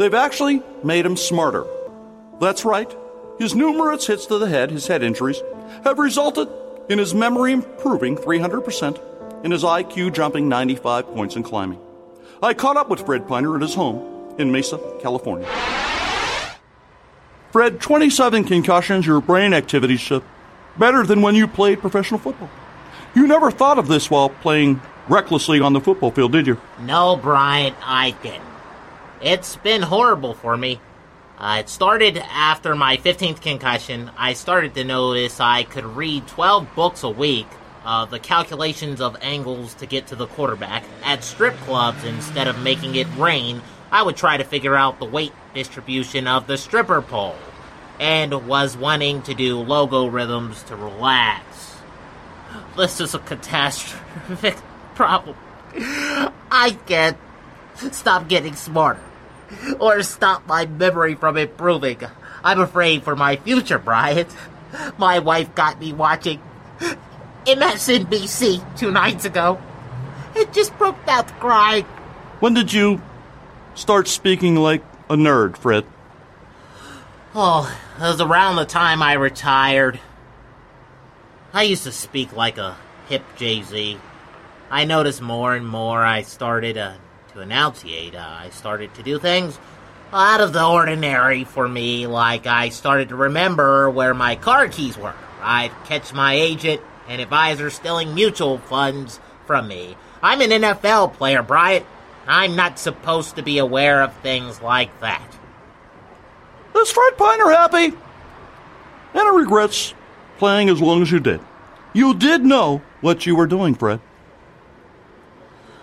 They've 0.00 0.12
actually 0.14 0.64
made 0.82 1.06
him 1.06 1.16
smarter. 1.16 1.64
That's 2.40 2.64
right. 2.64 2.92
His 3.38 3.54
numerous 3.54 4.08
hits 4.08 4.26
to 4.26 4.38
the 4.38 4.48
head, 4.48 4.72
his 4.72 4.88
head 4.88 5.04
injuries, 5.04 5.40
have 5.84 6.00
resulted 6.00 6.48
in 6.90 6.98
his 6.98 7.14
memory 7.14 7.52
improving 7.52 8.16
300% 8.16 9.44
in 9.44 9.52
his 9.52 9.62
IQ 9.62 10.12
jumping 10.12 10.48
95 10.48 11.06
points 11.06 11.36
in 11.36 11.42
climbing. 11.44 11.80
I 12.42 12.52
caught 12.52 12.76
up 12.76 12.90
with 12.90 13.06
Fred 13.06 13.28
Piner 13.28 13.54
at 13.54 13.62
his 13.62 13.74
home 13.74 14.34
in 14.38 14.50
Mesa, 14.50 14.78
California. 15.00 15.48
Fred, 17.52 17.80
27 17.80 18.44
concussions, 18.44 19.06
your 19.06 19.20
brain 19.20 19.52
activity's 19.52 20.10
uh, 20.10 20.20
better 20.78 21.04
than 21.06 21.22
when 21.22 21.34
you 21.34 21.46
played 21.46 21.80
professional 21.80 22.18
football. 22.18 22.50
You 23.14 23.26
never 23.26 23.50
thought 23.50 23.78
of 23.78 23.86
this 23.86 24.10
while 24.10 24.28
playing 24.28 24.80
recklessly 25.08 25.60
on 25.60 25.72
the 25.72 25.80
football 25.80 26.10
field, 26.10 26.32
did 26.32 26.46
you? 26.46 26.60
No, 26.80 27.16
Brian, 27.16 27.74
I 27.82 28.12
didn't. 28.22 28.42
It's 29.20 29.56
been 29.56 29.82
horrible 29.82 30.34
for 30.34 30.56
me. 30.56 30.80
Uh, 31.40 31.56
it 31.60 31.70
started 31.70 32.18
after 32.18 32.74
my 32.76 32.98
15th 32.98 33.40
concussion. 33.40 34.10
I 34.18 34.34
started 34.34 34.74
to 34.74 34.84
notice 34.84 35.40
I 35.40 35.62
could 35.62 35.86
read 35.86 36.28
12 36.28 36.74
books 36.74 37.02
a 37.02 37.08
week, 37.08 37.46
uh, 37.82 38.04
the 38.04 38.18
calculations 38.18 39.00
of 39.00 39.16
angles 39.22 39.72
to 39.76 39.86
get 39.86 40.08
to 40.08 40.16
the 40.16 40.26
quarterback. 40.26 40.84
At 41.02 41.24
strip 41.24 41.56
clubs, 41.60 42.04
instead 42.04 42.46
of 42.46 42.58
making 42.58 42.94
it 42.94 43.06
rain, 43.16 43.62
I 43.90 44.02
would 44.02 44.18
try 44.18 44.36
to 44.36 44.44
figure 44.44 44.76
out 44.76 44.98
the 44.98 45.06
weight 45.06 45.32
distribution 45.54 46.26
of 46.26 46.46
the 46.46 46.58
stripper 46.58 47.00
pole, 47.00 47.36
and 47.98 48.46
was 48.46 48.76
wanting 48.76 49.22
to 49.22 49.32
do 49.32 49.60
logarithms 49.60 50.62
to 50.64 50.76
relax. 50.76 51.42
This 52.76 53.00
is 53.00 53.14
a 53.14 53.18
catastrophic 53.18 54.56
problem. 54.94 55.36
I 55.74 56.76
can't 56.86 57.16
stop 57.92 58.28
getting 58.28 58.54
smarter 58.56 59.00
or 59.78 60.02
stop 60.02 60.46
my 60.46 60.66
memory 60.66 61.14
from 61.14 61.36
improving. 61.36 61.98
I'm 62.42 62.60
afraid 62.60 63.02
for 63.02 63.16
my 63.16 63.36
future, 63.36 63.78
Brian. 63.78 64.26
My 64.98 65.18
wife 65.18 65.54
got 65.54 65.80
me 65.80 65.92
watching 65.92 66.40
MSNBC 67.46 68.78
two 68.78 68.90
nights 68.90 69.24
ago. 69.24 69.60
It 70.34 70.52
just 70.52 70.76
broke 70.78 70.96
out 71.06 71.28
crying. 71.40 71.84
When 72.38 72.54
did 72.54 72.72
you 72.72 73.02
start 73.74 74.08
speaking 74.08 74.56
like 74.56 74.82
a 75.08 75.16
nerd, 75.16 75.56
Fred? 75.56 75.84
Oh, 77.34 77.72
it 77.96 78.02
was 78.02 78.20
around 78.20 78.56
the 78.56 78.64
time 78.64 79.02
I 79.02 79.14
retired. 79.14 80.00
I 81.52 81.64
used 81.64 81.84
to 81.84 81.92
speak 81.92 82.34
like 82.34 82.58
a 82.58 82.76
hip 83.08 83.22
Jay 83.36 83.62
Z. 83.62 83.98
I 84.70 84.84
noticed 84.84 85.20
more 85.20 85.54
and 85.54 85.66
more 85.66 86.04
I 86.04 86.22
started 86.22 86.78
uh, 86.78 86.94
to 87.40 87.44
enunciate. 87.44 88.14
Uh, 88.14 88.36
I 88.40 88.50
started 88.50 88.94
to 88.94 89.02
do 89.02 89.18
things 89.18 89.58
out 90.12 90.40
of 90.40 90.52
the 90.52 90.64
ordinary 90.64 91.44
for 91.44 91.68
me, 91.68 92.06
like 92.06 92.46
I 92.46 92.68
started 92.68 93.10
to 93.10 93.16
remember 93.16 93.88
where 93.90 94.14
my 94.14 94.36
car 94.36 94.68
keys 94.68 94.98
were. 94.98 95.14
I'd 95.40 95.72
catch 95.84 96.12
my 96.12 96.34
agent 96.34 96.80
and 97.08 97.20
advisor 97.20 97.70
stealing 97.70 98.14
mutual 98.14 98.58
funds 98.58 99.20
from 99.46 99.68
me. 99.68 99.96
I'm 100.22 100.40
an 100.40 100.50
NFL 100.50 101.14
player, 101.14 101.42
Bryant. 101.42 101.86
I'm 102.26 102.54
not 102.54 102.78
supposed 102.78 103.36
to 103.36 103.42
be 103.42 103.58
aware 103.58 104.02
of 104.02 104.14
things 104.16 104.60
like 104.60 105.00
that. 105.00 105.26
Is 106.76 106.90
Fred 106.92 107.16
Piner 107.16 107.50
happy? 107.50 107.96
Any 109.14 109.36
regrets 109.36 109.94
playing 110.38 110.68
as 110.68 110.80
long 110.80 111.02
as 111.02 111.10
you 111.10 111.20
did? 111.20 111.40
You 111.92 112.14
did 112.14 112.44
know 112.44 112.82
what 113.00 113.26
you 113.26 113.34
were 113.34 113.46
doing, 113.46 113.74
Fred. 113.74 114.00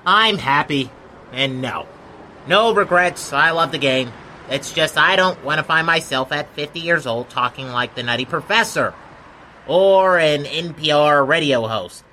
I'm 0.05 0.37
happy, 0.37 0.89
and 1.31 1.61
no. 1.61 1.87
No 2.47 2.73
regrets. 2.73 3.33
I 3.33 3.51
love 3.51 3.71
the 3.71 3.77
game. 3.77 4.11
It's 4.49 4.71
just 4.71 4.97
I 4.97 5.15
don't 5.15 5.43
want 5.43 5.59
to 5.59 5.63
find 5.63 5.85
myself 5.85 6.31
at 6.31 6.53
50 6.53 6.79
years 6.79 7.05
old 7.05 7.29
talking 7.29 7.67
like 7.67 7.95
the 7.95 8.03
Nutty 8.03 8.25
Professor 8.25 8.93
or 9.67 10.17
an 10.17 10.45
NPR 10.45 11.27
radio 11.27 11.67
host. 11.67 12.03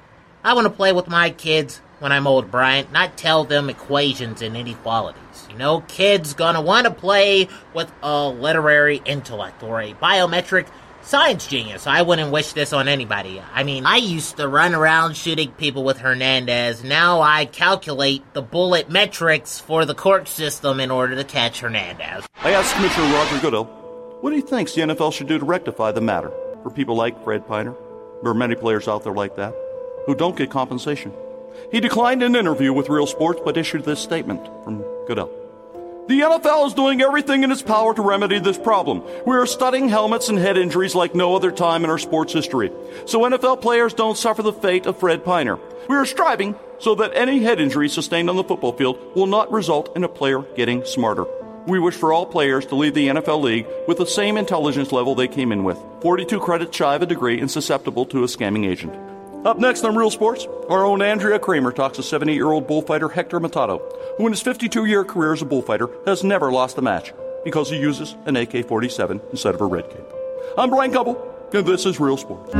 I 0.43 0.55
want 0.55 0.67
to 0.67 0.73
play 0.73 0.93
with 0.93 1.09
my 1.09 1.31
kids 1.31 1.81
when 2.01 2.13
I'm 2.13 2.27
old, 2.27 2.51
Bryant, 2.51 2.93
not 2.93 3.17
tell 3.17 3.45
them 3.45 3.71
equations 3.71 4.43
and 4.43 4.57
inequalities. 4.57 5.47
You 5.49 5.57
know, 5.57 5.81
kids 5.83 6.35
gonna 6.35 6.61
want 6.61 6.87
to 6.87 6.93
play 6.93 7.49
with 7.73 7.91
a 8.03 8.29
literary 8.29 9.01
intellect 9.05 9.63
or 9.63 9.81
a 9.81 9.95
biometric 9.95 10.67
science 11.05 11.47
genius. 11.47 11.87
I 11.87 12.03
wouldn't 12.03 12.33
wish 12.33 12.53
this 12.53 12.73
on 12.73 12.89
anybody. 12.89 13.41
I 13.53 13.63
mean, 13.63 13.87
I 13.87 13.97
used 13.97 14.37
to 14.39 14.49
run 14.49 14.75
around 14.75 15.17
shooting 15.17 15.53
people 15.53 15.85
with 15.85 15.99
Hernandez. 15.99 16.83
Now 16.83 17.21
I 17.21 17.45
calculate 17.45 18.23
the 18.33 18.43
bullet 18.43 18.91
metrics 18.91 19.61
for 19.61 19.85
the 19.85 19.95
court 19.95 20.29
system 20.29 20.81
in 20.81 20.91
order 20.91 21.15
to 21.17 21.25
catch 21.25 21.61
Hernandez. 21.61 22.27
I 22.43 22.53
asked 22.53 22.75
Commissioner 22.75 23.13
Roger 23.13 23.41
Goodell 23.41 23.65
what 24.21 24.33
he 24.33 24.41
thinks 24.41 24.75
the 24.75 24.83
NFL 24.83 25.13
should 25.13 25.29
do 25.29 25.39
to 25.39 25.45
rectify 25.45 25.93
the 25.93 26.01
matter 26.01 26.33
for 26.63 26.71
people 26.71 26.97
like 26.97 27.23
Fred 27.23 27.47
Piner. 27.47 27.75
There 28.23 28.31
are 28.31 28.35
many 28.35 28.55
players 28.55 28.89
out 28.89 29.05
there 29.05 29.13
like 29.13 29.37
that 29.37 29.55
who 30.07 30.15
don't 30.15 30.37
get 30.37 30.51
compensation. 30.51 31.13
He 31.71 31.81
declined 31.81 32.23
an 32.23 32.35
interview 32.35 32.73
with 32.73 32.89
Real 32.89 33.07
Sports 33.07 33.41
but 33.45 33.57
issued 33.57 33.85
this 33.85 34.01
statement 34.01 34.45
from 34.65 34.83
Goodell. 35.07 35.44
The 36.07 36.21
NFL 36.21 36.67
is 36.67 36.75
doing 36.75 37.01
everything 37.01 37.45
in 37.45 37.51
its 37.51 37.63
power 37.63 37.95
to 37.95 38.03
remedy 38.03 38.39
this 38.39 38.59
problem. 38.59 39.03
We 39.25 39.37
are 39.37 39.47
studying 39.47 39.89
helmets 39.89 40.29
and 40.29 40.39
head 40.39 40.59
injuries 40.59 40.95
like 40.95 41.15
no 41.15 41.35
other 41.35 41.51
time 41.51 41.83
in 41.83 41.89
our 41.89 41.97
sports 41.97 42.31
history, 42.31 42.71
so 43.07 43.21
NFL 43.21 43.63
players 43.63 43.95
don't 43.95 44.19
suffer 44.19 44.43
the 44.43 44.53
fate 44.53 44.85
of 44.85 44.99
Fred 44.99 45.25
Piner. 45.25 45.59
We 45.89 45.97
are 45.97 46.05
striving 46.05 46.57
so 46.79 46.95
that 46.97 47.13
any 47.15 47.43
head 47.43 47.59
injury 47.59 47.89
sustained 47.89 48.29
on 48.29 48.37
the 48.37 48.45
football 48.45 48.73
field 48.75 48.99
will 49.17 49.27
not 49.27 49.51
result 49.51 49.97
in 49.97 50.05
a 50.05 50.09
player 50.09 50.43
getting 50.57 50.85
smarter. 50.85 51.25
We 51.67 51.79
wish 51.79 51.95
for 51.95 52.13
all 52.13 52.27
players 52.27 52.67
to 52.67 52.75
leave 52.75 52.93
the 52.93 53.09
NFL 53.09 53.41
league 53.41 53.67
with 53.89 53.97
the 53.97 54.05
same 54.05 54.37
intelligence 54.37 54.93
level 54.93 55.15
they 55.15 55.29
came 55.29 55.53
in 55.53 55.65
with 55.65 55.79
42 56.03 56.39
credits 56.39 56.77
shy 56.77 56.97
of 56.97 57.01
a 57.01 57.07
degree 57.07 57.41
and 57.41 57.51
susceptible 57.51 58.05
to 58.07 58.25
a 58.25 58.27
scamming 58.27 58.69
agent. 58.69 58.95
Up 59.45 59.59
next 59.59 59.85
on 59.85 59.95
Real 59.95 60.11
Sports, 60.11 60.47
our 60.71 60.87
own 60.87 61.03
Andrea 61.03 61.39
Kremer 61.39 61.71
talks 61.71 61.97
to 61.97 62.03
78 62.03 62.35
year 62.35 62.51
old 62.51 62.67
bullfighter 62.67 63.11
Hector 63.11 63.39
Matado, 63.39 63.79
who 64.17 64.27
in 64.27 64.33
his 64.33 64.41
52 64.41 64.87
year 64.87 65.05
career 65.05 65.35
as 65.35 65.43
a 65.43 65.45
bullfighter 65.45 65.91
has 66.07 66.25
never 66.25 66.51
lost 66.51 66.79
a 66.79 66.83
match 66.83 67.13
because 67.45 67.69
he 67.69 67.77
uses 67.77 68.17
an 68.25 68.37
AK 68.37 68.67
47 68.67 69.21
instead 69.33 69.55
of 69.55 69.61
a 69.61 69.67
red 69.67 69.91
cape. 69.91 70.07
I'm 70.57 70.71
Brian 70.71 70.93
Gumbel, 70.93 71.21
and 71.53 71.67
this 71.67 71.85
is 71.85 72.01
Real 72.01 72.17
Sports. 72.17 72.55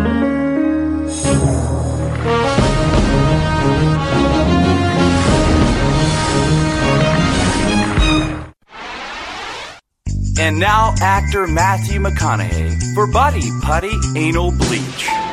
And 10.37 10.59
now, 10.59 10.93
actor 11.01 11.47
Matthew 11.47 11.99
McConaughey 12.01 12.95
for 12.95 13.07
Buddy 13.07 13.49
Putty 13.63 13.93
Anal 14.17 14.51
Bleach. 14.51 15.24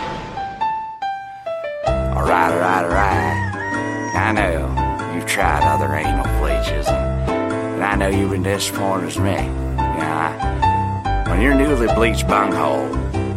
Right, 2.22 2.54
right, 2.60 2.88
right. 2.88 4.12
I 4.16 4.32
know 4.32 5.14
you've 5.16 5.26
tried 5.26 5.64
other 5.64 5.94
anal 5.94 6.24
bleaches, 6.40 6.88
and, 6.88 7.84
I 7.84 7.96
know 7.96 8.10
you've 8.10 8.30
been 8.30 8.44
disappointed 8.44 9.08
as 9.08 9.18
me. 9.18 9.32
Yeah, 9.32 11.30
when 11.30 11.42
your 11.42 11.56
newly 11.56 11.88
bleached 11.96 12.28
bunghole 12.28 12.90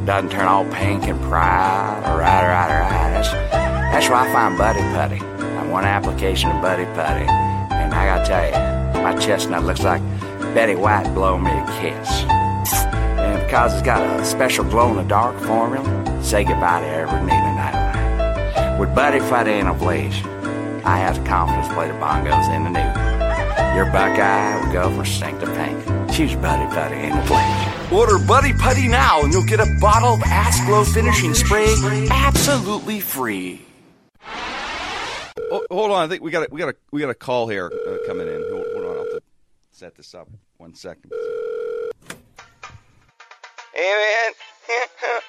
doesn't 0.04 0.30
turn 0.30 0.46
all 0.46 0.64
pink 0.66 1.04
and 1.04 1.18
pride, 1.22 2.02
right, 2.04 2.42
right, 2.46 2.80
right. 2.80 3.10
That's, 3.14 3.30
that's 3.30 4.08
why 4.10 4.28
I 4.28 4.32
find 4.32 4.58
Buddy 4.58 4.80
Putty. 4.80 5.20
I 5.44 5.66
one 5.68 5.84
application 5.84 6.50
of 6.50 6.60
Buddy 6.60 6.84
Putty, 6.84 7.24
and 7.24 7.94
I 7.94 8.04
gotta 8.06 8.26
tell 8.26 8.44
you, 8.46 9.02
my 9.02 9.16
chestnut 9.18 9.64
looks 9.64 9.82
like 9.82 10.02
Betty 10.54 10.74
White 10.74 11.12
blowing 11.14 11.42
me 11.42 11.50
a 11.50 11.66
kiss. 11.80 12.24
And 13.18 13.42
because 13.42 13.72
it's 13.72 13.82
got 13.82 14.20
a 14.20 14.24
special 14.24 14.64
glow 14.64 14.90
in 14.90 14.96
the 14.96 15.04
dark 15.04 15.40
formula, 15.40 16.22
say 16.22 16.44
goodbye 16.44 16.80
to 16.80 16.86
every 16.86 17.20
need 17.20 17.32
a 17.32 17.34
nightlight. 17.34 17.53
With 18.78 18.92
Buddy 18.92 19.20
Fuddy 19.20 19.52
and 19.52 19.68
a 19.68 19.74
Blaze, 19.74 20.16
I 20.84 20.98
have 20.98 21.22
the 21.22 21.28
confidence 21.28 21.68
to 21.68 21.74
play 21.74 21.86
the 21.86 21.94
bongos 21.94 22.52
in 22.52 22.64
the 22.64 22.70
nude. 22.70 23.76
Your 23.76 23.86
Buckeye 23.86 24.60
will 24.60 24.72
go 24.72 24.90
for 24.96 25.04
Stink 25.04 25.38
to 25.40 25.46
Pink. 25.46 26.10
Choose 26.12 26.34
Buddy 26.34 26.68
Fuddy 26.74 26.96
and 26.96 27.16
a 27.16 27.26
Blaze. 27.28 27.92
Order 27.92 28.18
Buddy 28.26 28.52
Putty 28.52 28.88
now 28.88 29.22
and 29.22 29.32
you'll 29.32 29.46
get 29.46 29.60
a 29.60 29.78
bottle 29.80 30.14
of 30.14 30.22
Ass 30.24 30.64
Glow 30.66 30.82
finishing 30.82 31.34
spray 31.34 31.72
absolutely 32.10 32.98
free. 32.98 33.62
Oh, 35.52 35.64
hold 35.70 35.92
on, 35.92 36.04
I 36.04 36.08
think 36.08 36.24
we 36.24 36.32
got 36.32 36.48
a, 36.48 36.48
we 36.50 36.58
got 36.58 36.70
a 36.70 36.76
we 36.90 37.00
got 37.00 37.10
a 37.10 37.14
call 37.14 37.46
here 37.46 37.66
uh, 37.66 37.98
coming 38.08 38.26
in. 38.26 38.42
Hold, 38.50 38.66
hold 38.72 38.84
on, 38.86 38.90
I'll 38.90 39.04
have 39.04 39.12
to 39.12 39.22
set 39.70 39.94
this 39.94 40.16
up 40.16 40.28
one 40.56 40.74
second. 40.74 41.12
Hey 43.72 43.92
man, 43.92 44.32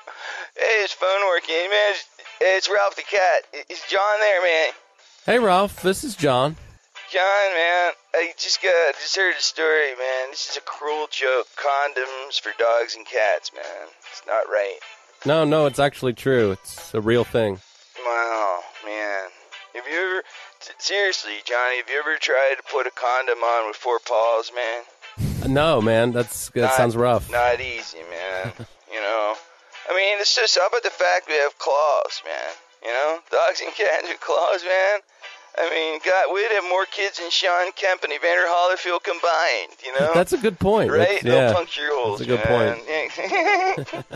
hey, 0.58 0.82
his 0.82 0.92
phone 0.94 1.28
working. 1.28 1.54
Hey 1.54 1.68
man, 1.70 1.94
it's, 2.42 2.70
Ralph 2.70 2.96
the 2.96 3.04
cat. 3.04 3.66
Is 3.70 3.82
John 3.90 4.20
there, 4.20 4.42
man? 4.42 4.74
Hey, 5.26 5.40
Ralph. 5.40 5.82
This 5.82 6.04
is 6.04 6.16
John. 6.16 6.56
John, 7.12 7.54
man, 7.54 7.94
I 8.16 8.34
just 8.38 8.62
got 8.62 8.96
just 9.00 9.16
heard 9.16 9.36
a 9.38 9.42
story, 9.42 9.92
man. 9.98 10.32
This 10.32 10.50
is 10.50 10.58
a 10.58 10.62
cruel 10.62 11.08
joke. 11.12 11.48
Condoms 11.56 12.40
for 12.42 12.52
dogs 12.58 12.96
and 12.96 13.06
cats, 13.06 13.52
man. 13.54 13.88
It's 14.12 14.24
not 14.28 14.48
right. 14.50 14.80
No, 15.26 15.46
no, 15.46 15.66
it's 15.66 15.80
actually 15.80 16.14
true. 16.14 16.52
It's 16.52 16.94
a 16.94 17.02
real 17.02 17.24
thing. 17.24 17.60
Wow, 18.04 18.60
man. 18.86 19.30
Have 19.76 19.84
you 19.88 19.98
ever, 19.98 20.24
seriously, 20.78 21.34
Johnny, 21.46 21.78
have 21.78 21.90
you 21.90 22.00
ever 22.00 22.18
tried 22.20 22.56
to 22.58 22.64
put 22.72 22.88
a 22.88 22.92
condom 22.92 23.40
on 23.40 23.68
with 23.68 23.76
four 23.78 24.00
paws, 24.00 24.52
man? 24.56 25.52
No, 25.54 25.82
man, 25.82 26.12
that's 26.12 26.50
that 26.50 26.62
Not- 26.62 26.74
sounds 26.74 26.96
rough. 26.96 27.32
Not 27.32 27.62
easy, 27.62 28.00
man. 28.10 28.54
you 28.92 29.00
know, 29.00 29.36
I 29.90 29.94
mean, 29.96 30.18
it's 30.20 30.36
just 30.36 30.58
how 30.58 30.68
about 30.68 30.84
the 30.84 30.90
fact 30.90 31.28
we 31.28 31.36
have 31.36 31.58
claws, 31.60 32.22
man? 32.26 32.54
You 32.84 32.94
know, 32.94 33.20
dogs 33.32 33.62
and 33.62 33.74
cats 33.74 34.08
with 34.08 34.20
claws, 34.22 34.64
man. 34.64 35.00
I 35.58 35.70
mean, 35.70 36.00
God, 36.04 36.34
we'd 36.34 36.52
have 36.52 36.66
more 36.68 36.86
kids 36.86 37.18
than 37.18 37.32
Shawn 37.32 37.72
Kemp 37.78 38.04
and 38.04 38.12
Evander 38.12 38.44
Holyfield 38.46 39.04
combined. 39.04 39.72
You 39.86 39.94
know, 40.00 40.12
That's 40.14 40.34
a 40.34 40.38
good 40.38 40.60
point. 40.60 40.92
right? 40.92 41.22
That's- 41.22 41.24
yeah, 41.24 41.54
puncture 41.54 41.88
holes. 41.92 42.20
That's 42.20 42.30
a 42.30 42.36
good 42.36 42.46
man. 42.50 42.76
point. 42.76 43.14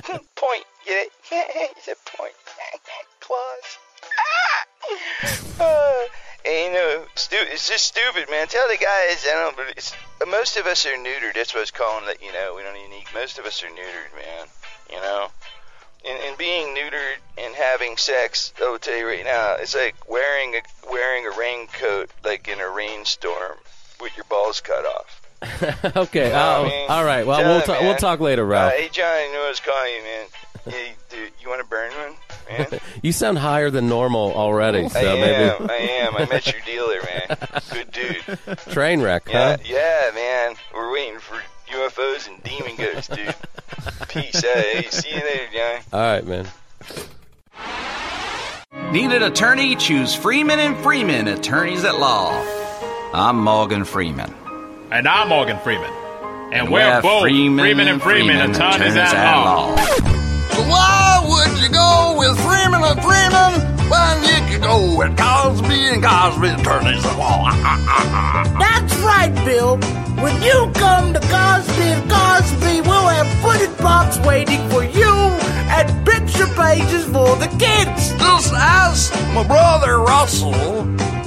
Yeah. 0.03 0.17
point. 0.35 0.65
Get 0.85 1.07
it? 1.07 1.11
it's 1.77 1.87
a 1.87 1.95
point. 2.17 2.33
Claws. 3.21 3.77
Ah! 4.19 5.63
Uh, 5.63 6.05
and, 6.45 6.65
you 6.65 6.71
know, 6.73 7.05
stu- 7.15 7.35
it's 7.39 7.69
just 7.69 7.85
stupid, 7.85 8.29
man. 8.29 8.47
Tell 8.47 8.67
the 8.67 8.77
guys, 8.77 9.25
I 9.27 9.31
don't 9.33 9.57
know, 9.57 9.63
but 9.63 9.77
it's, 9.77 9.93
most 10.27 10.57
of 10.57 10.65
us 10.67 10.85
are 10.85 10.95
neutered. 10.97 11.35
That's 11.35 11.53
what 11.53 11.59
I 11.59 11.63
was 11.63 11.71
calling 11.71 12.05
that, 12.07 12.21
you 12.21 12.33
know, 12.33 12.53
we 12.55 12.63
don't 12.63 12.73
need. 12.73 13.05
Most 13.13 13.39
of 13.39 13.45
us 13.45 13.63
are 13.63 13.67
neutered, 13.67 14.11
man. 14.15 14.47
You 14.89 14.97
know? 14.97 15.27
And, 16.07 16.17
and 16.23 16.37
being 16.37 16.75
neutered 16.75 17.17
and 17.37 17.53
having 17.55 17.97
sex, 17.97 18.53
I 18.61 18.69
will 18.69 18.79
tell 18.79 18.97
you 18.97 19.05
right 19.05 19.25
now, 19.25 19.55
it's 19.59 19.75
like 19.75 19.95
wearing 20.09 20.55
a 20.55 20.61
wearing 20.89 21.25
a 21.25 21.31
raincoat 21.37 22.09
like 22.23 22.47
in 22.47 22.59
a 22.59 22.69
rainstorm 22.69 23.57
with 24.01 24.15
your 24.15 24.23
balls 24.25 24.61
cut 24.61 24.85
off. 24.85 25.21
okay. 25.97 26.27
You 26.27 26.33
know 26.33 26.39
I 26.39 26.55
oh, 26.57 26.63
mean? 26.63 26.85
all 26.89 27.03
right. 27.05 27.25
Well, 27.27 27.39
Tell 27.39 27.49
we'll 27.49 27.59
him, 27.59 27.65
ta- 27.65 27.79
we'll 27.81 27.95
talk 27.95 28.19
later, 28.19 28.45
Ralph. 28.45 28.73
Uh, 28.73 28.77
hey, 28.77 28.89
John, 28.91 29.05
I 29.05 29.29
know 29.33 29.45
I 29.45 29.49
was 29.49 29.59
calling 29.59 29.93
you, 29.93 30.03
man. 30.03 30.25
Hey, 30.69 30.91
dude, 31.09 31.31
you 31.41 31.47
want 31.49 31.61
to 31.61 31.67
burn 31.67 31.89
one, 31.93 32.13
man? 32.49 32.79
you 33.01 33.11
sound 33.13 33.37
higher 33.39 33.71
than 33.71 33.87
normal 33.87 34.33
already. 34.33 34.87
So 34.89 34.99
I 34.99 35.03
am. 35.03 35.19
maybe 35.21 35.73
I 35.73 35.77
am. 36.05 36.15
I 36.17 36.25
met 36.25 36.45
your 36.51 36.61
dealer, 36.65 36.99
man. 37.01 37.37
Good 37.71 37.91
dude. 37.91 38.57
train 38.69 39.01
wreck, 39.01 39.23
Yeah, 39.29 39.55
huh? 39.55 39.63
yeah, 39.65 40.11
man. 40.13 40.55
We're 40.75 40.91
waiting 40.91 41.17
for 41.19 41.41
UFOs 41.71 42.27
and 42.27 42.43
demon 42.43 42.75
ghosts, 42.75 43.07
dude. 43.07 43.35
Peace. 44.09 44.41
Hey, 44.41 44.87
see 44.89 45.09
you 45.09 45.21
later, 45.23 45.47
John. 45.53 45.81
All 45.93 45.99
right, 45.99 46.25
man. 46.25 46.47
Need 48.91 49.11
an 49.11 49.23
attorney? 49.23 49.75
Choose 49.75 50.15
Freeman 50.15 50.59
and 50.59 50.75
Freeman, 50.77 51.27
attorneys 51.27 51.83
at 51.83 51.99
law. 51.99 52.31
I'm 53.13 53.39
Morgan 53.43 53.85
Freeman. 53.85 54.33
And 54.91 55.07
I'm 55.07 55.29
Morgan 55.29 55.59
Freeman. 55.59 55.91
And, 55.91 56.53
And 56.53 56.71
we're, 56.71 56.79
we're 56.95 57.01
both 57.01 57.21
Freeman 57.21 57.63
Freeman, 57.63 57.87
and 57.87 58.01
Freeman, 58.01 58.37
Freeman, 58.37 58.51
attorneys 58.51 58.95
attorneys 58.95 58.95
at 58.95 59.13
at 59.13 59.43
law. 59.43 60.18
Why 60.67 61.23
would 61.27 61.61
you 61.61 61.69
go 61.69 62.15
with 62.17 62.35
Freeman 62.41 62.83
and 62.83 62.99
Freeman 63.01 63.53
when 63.89 64.23
you 64.23 64.51
could 64.51 64.61
go 64.61 64.97
with 64.97 65.17
Cosby 65.17 65.79
and 65.93 66.03
Cosby 66.03 66.49
attorneys? 66.49 67.03
That's 68.59 68.95
right, 68.99 69.33
Bill. 69.45 69.77
When 70.21 70.41
you 70.41 70.71
come 70.75 71.13
to 71.13 71.19
Cosby 71.19 71.83
and 71.95 72.11
Cosby, 72.11 72.81
we'll 72.81 73.07
have 73.07 73.29
footed 73.41 73.77
box 73.77 74.17
waiting 74.19 74.67
for 74.69 74.83
you 74.83 75.13
and 75.71 76.05
picture 76.05 76.47
pages 76.47 77.05
for 77.05 77.35
the 77.37 77.47
kids. 77.57 78.11
Just 78.19 78.53
ask 78.53 79.13
my 79.33 79.45
brother 79.47 79.99
Russell, 79.99 80.53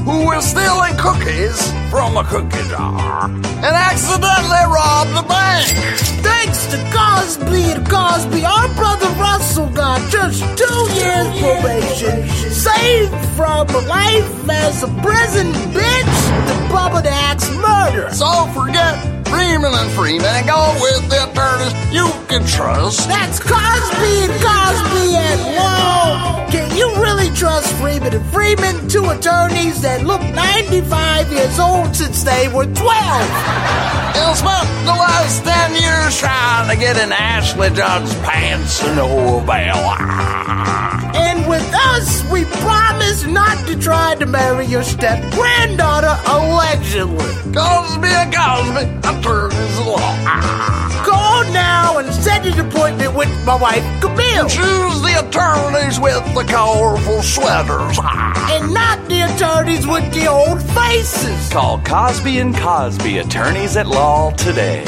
who 0.05 0.27
was 0.27 0.45
stealing 0.45 0.97
cookies 0.99 1.73
from 1.93 2.17
a 2.17 2.25
cookie 2.25 2.67
jar 2.71 3.27
and 3.27 3.77
accidentally 3.77 4.65
robbed 4.73 5.11
the 5.15 5.23
bank. 5.29 5.69
Thanks 6.25 6.65
to 6.73 6.79
Cosby 6.91 7.73
and 7.73 7.87
Cosby, 7.87 8.47
our 8.47 8.67
brother 8.75 9.09
Russell 9.21 9.69
got 9.69 10.01
just 10.11 10.41
two 10.57 10.81
years 10.97 11.29
probation, 11.39 12.27
saved 12.49 13.13
from 13.37 13.69
a 13.69 13.81
life 13.87 14.49
as 14.49 14.83
a 14.83 14.89
prison 15.05 15.53
bitch 15.77 16.17
to 16.49 16.55
Bubba 16.73 17.03
the 17.03 17.11
Axe 17.11 17.51
murder. 17.57 18.09
So 18.15 18.47
forget 18.55 19.22
Freeman 19.33 19.73
and 19.73 19.91
Freeman 19.93 20.47
go 20.47 20.77
with 20.85 21.09
the 21.09 21.25
attorneys 21.31 21.73
you 21.91 22.07
can 22.29 22.47
trust. 22.47 23.09
That's 23.09 23.41
Cosby 23.41 24.13
and 24.29 24.37
Cosby 24.45 25.17
and 25.17 25.41
law. 25.57 26.47
Can 26.51 26.77
you 26.77 26.87
really 26.97 27.31
trust 27.31 27.73
Freeman 27.77 28.13
and 28.13 28.27
Freeman, 28.27 28.89
two 28.89 29.09
attorneys 29.09 29.81
that 29.81 30.05
look 30.05 30.21
95 30.21 31.33
years 31.33 31.59
old 31.59 31.97
since 31.97 32.23
they 32.23 32.49
were 32.49 32.67
12? 32.67 32.77
You 34.17 34.35
spent 34.37 34.69
the 34.85 34.97
last 35.01 35.43
ten 35.45 35.73
years 35.81 36.19
trying 36.19 36.69
to 36.69 36.77
get 36.77 36.97
in 36.99 37.11
Ashley 37.13 37.71
Judd's 37.71 38.15
pants 38.17 38.81
to 38.81 38.95
no 38.95 39.39
avail. 39.39 39.81
And 41.15 41.49
with 41.49 41.69
us, 41.75 42.23
we 42.31 42.45
promise 42.45 43.25
not 43.25 43.67
to 43.67 43.79
try 43.79 44.15
to 44.17 44.27
marry 44.27 44.67
your 44.67 44.83
step 44.83 45.19
granddaughter 45.33 46.19
allegedly. 46.27 47.33
Cosby 47.55 48.09
and 48.09 48.35
Cosby, 48.35 49.22
attorneys 49.23 49.79
at 49.79 49.87
ah. 49.87 50.99
law. 50.99 51.05
Go 51.05 51.53
now 51.53 51.99
and 51.99 52.13
set 52.13 52.45
an 52.47 52.59
appointment 52.59 53.15
with 53.15 53.29
my 53.45 53.55
wife, 53.55 53.85
Camille. 54.01 54.49
Choose 54.49 55.01
the 55.03 55.25
attorneys 55.27 56.01
with 56.01 56.25
the 56.35 56.45
colorful 56.49 57.23
sweaters. 57.23 57.99
Ah. 58.01 58.55
And 58.55 58.75
not 58.75 58.99
the 59.09 59.23
attorneys 59.23 59.87
with 59.87 60.13
the 60.13 60.27
old 60.27 60.61
faces. 60.75 61.51
Call 61.51 61.81
Cosby 61.83 62.39
and 62.39 62.55
Cosby, 62.57 63.19
attorneys 63.19 63.77
at 63.77 63.87
law 63.87 64.33
today. 64.33 64.85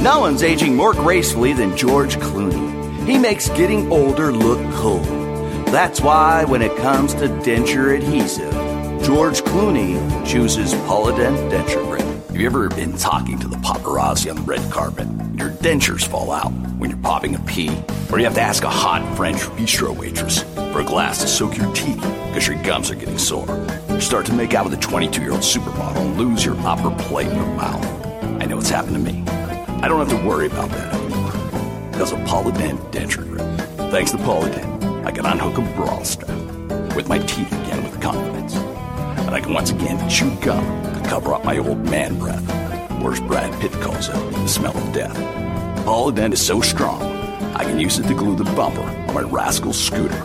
No 0.00 0.20
one's 0.20 0.42
aging 0.42 0.76
more 0.76 0.94
gracefully 0.94 1.52
than 1.52 1.76
George 1.76 2.16
Clooney. 2.16 3.06
He 3.06 3.18
makes 3.18 3.48
getting 3.50 3.90
older 3.92 4.32
look 4.32 4.60
cool. 4.74 5.00
That's 5.70 6.00
why 6.00 6.44
when 6.44 6.62
it 6.62 6.74
comes 6.76 7.12
to 7.14 7.28
denture 7.28 7.96
adhesive, 7.96 8.69
George 9.02 9.40
Clooney 9.42 9.96
chooses 10.26 10.74
Polident 10.74 11.50
Denture 11.50 11.84
Grip. 11.86 12.02
Have 12.02 12.36
you 12.36 12.46
ever 12.46 12.68
been 12.68 12.96
talking 12.98 13.38
to 13.38 13.48
the 13.48 13.56
paparazzi 13.56 14.30
on 14.30 14.36
the 14.36 14.42
red 14.42 14.70
carpet? 14.70 15.08
Your 15.36 15.50
dentures 15.50 16.06
fall 16.06 16.30
out 16.30 16.52
when 16.78 16.90
you're 16.90 16.98
popping 16.98 17.34
a 17.34 17.38
pee, 17.40 17.70
or 18.12 18.18
you 18.18 18.24
have 18.24 18.34
to 18.34 18.42
ask 18.42 18.62
a 18.62 18.68
hot 18.68 19.16
French 19.16 19.38
bistro 19.56 19.96
waitress 19.96 20.42
for 20.72 20.80
a 20.80 20.84
glass 20.84 21.22
to 21.22 21.28
soak 21.28 21.56
your 21.56 21.72
teeth 21.72 22.00
because 22.28 22.46
your 22.46 22.62
gums 22.62 22.90
are 22.90 22.94
getting 22.94 23.16
sore. 23.16 23.46
You 23.88 24.00
start 24.02 24.26
to 24.26 24.34
make 24.34 24.52
out 24.52 24.64
with 24.64 24.74
a 24.74 24.80
22 24.80 25.22
year 25.22 25.32
old 25.32 25.40
supermodel 25.40 25.96
and 25.96 26.18
lose 26.18 26.44
your 26.44 26.56
upper 26.58 26.90
plate 27.04 27.28
in 27.28 27.36
your 27.36 27.54
mouth. 27.56 27.84
I 28.42 28.44
know 28.44 28.58
it's 28.58 28.70
happened 28.70 28.94
to 28.94 29.12
me. 29.12 29.24
I 29.82 29.88
don't 29.88 29.98
have 29.98 30.10
to 30.10 30.28
worry 30.28 30.46
about 30.46 30.68
that 30.70 30.94
anymore 30.94 31.32
because 31.90 32.12
of 32.12 32.18
Polident 32.20 32.78
Denture 32.92 33.26
Grip. 33.28 33.90
Thanks 33.90 34.10
to 34.10 34.18
Polident, 34.18 35.04
I 35.06 35.10
can 35.10 35.24
unhook 35.24 35.56
a 35.56 35.62
bra 35.74 36.02
strap 36.02 36.28
with 36.94 37.08
my 37.08 37.18
teeth 37.18 37.50
again 37.50 37.82
with 37.82 37.98
confidence. 38.00 38.69
And 39.30 39.36
I 39.36 39.42
can 39.42 39.54
once 39.54 39.70
again 39.70 40.10
chew 40.10 40.34
gum 40.40 40.82
to 40.92 41.08
cover 41.08 41.32
up 41.32 41.44
my 41.44 41.56
old 41.56 41.88
man 41.88 42.18
breath, 42.18 42.42
or 43.00 43.12
as 43.12 43.20
Brad 43.20 43.60
Pitt 43.60 43.70
calls 43.74 44.08
it, 44.08 44.12
the 44.14 44.48
smell 44.48 44.76
of 44.76 44.92
death. 44.92 45.16
Polident 45.84 46.32
is 46.32 46.44
so 46.44 46.60
strong, 46.60 47.00
I 47.54 47.62
can 47.62 47.78
use 47.78 47.96
it 48.00 48.08
to 48.08 48.14
glue 48.14 48.34
the 48.34 48.42
bumper 48.42 48.80
on 48.82 49.14
my 49.14 49.20
rascal 49.20 49.72
scooter, 49.72 50.20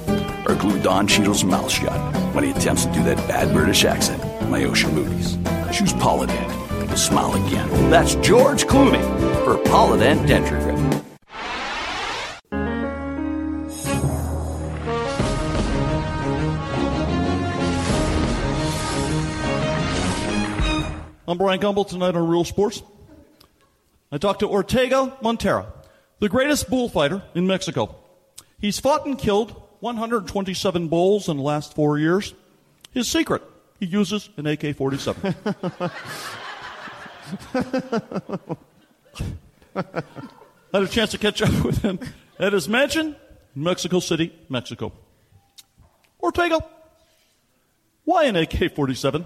or 0.48 0.56
glue 0.56 0.82
Don 0.82 1.06
Cheadle's 1.06 1.44
mouth 1.44 1.70
shut 1.70 1.94
when 2.34 2.46
he 2.46 2.50
attempts 2.50 2.88
to 2.88 2.94
do 2.94 3.04
that 3.04 3.18
bad 3.28 3.54
British 3.54 3.86
accent 3.86 4.24
in 4.42 4.50
my 4.50 4.64
Ocean 4.64 4.96
movies. 4.96 5.38
Choose 5.72 5.94
Polident 5.94 6.90
to 6.90 6.98
smile 6.98 7.36
again. 7.46 7.70
That's 7.92 8.16
George 8.16 8.66
Clooney 8.66 9.04
for 9.46 9.58
Polident 9.70 10.26
Denture 10.26 10.65
I'm 21.28 21.40
Brian 21.40 21.60
Gumbel 21.60 21.88
tonight 21.88 22.16
on 22.16 22.28
Real 22.28 22.44
Sports. 22.44 22.84
I 24.12 24.20
talked 24.20 24.42
to 24.42 24.48
Ortega 24.48 25.18
Montero, 25.24 25.74
the 26.20 26.30
greatest 26.30 26.70
bullfighter 26.70 27.24
in 27.34 27.48
Mexico. 27.48 27.96
He's 28.60 28.80
fought 28.80 29.08
and 29.08 29.18
killed 29.18 29.60
127 29.80 30.88
bulls 30.88 31.28
in 31.28 31.38
the 31.38 31.44
last 31.44 31.74
four 31.74 31.98
years. 31.98 32.36
His 32.92 33.08
secret, 33.08 33.42
he 33.80 33.88
uses 33.88 34.30
an 34.38 34.46
AK 34.46 34.76
47. 34.76 35.36
I 35.44 35.90
had 40.72 40.84
a 40.84 40.88
chance 40.88 41.10
to 41.10 41.18
catch 41.18 41.42
up 41.42 41.66
with 41.66 41.80
him 41.82 42.00
at 42.38 42.54
his 42.54 42.70
mansion 42.70 43.16
in 43.56 43.64
Mexico 43.64 44.00
City, 44.00 44.32
Mexico. 44.48 44.92
Ortega, 46.22 46.64
why 48.04 48.26
an 48.26 48.36
AK 48.36 48.76
47? 48.76 49.26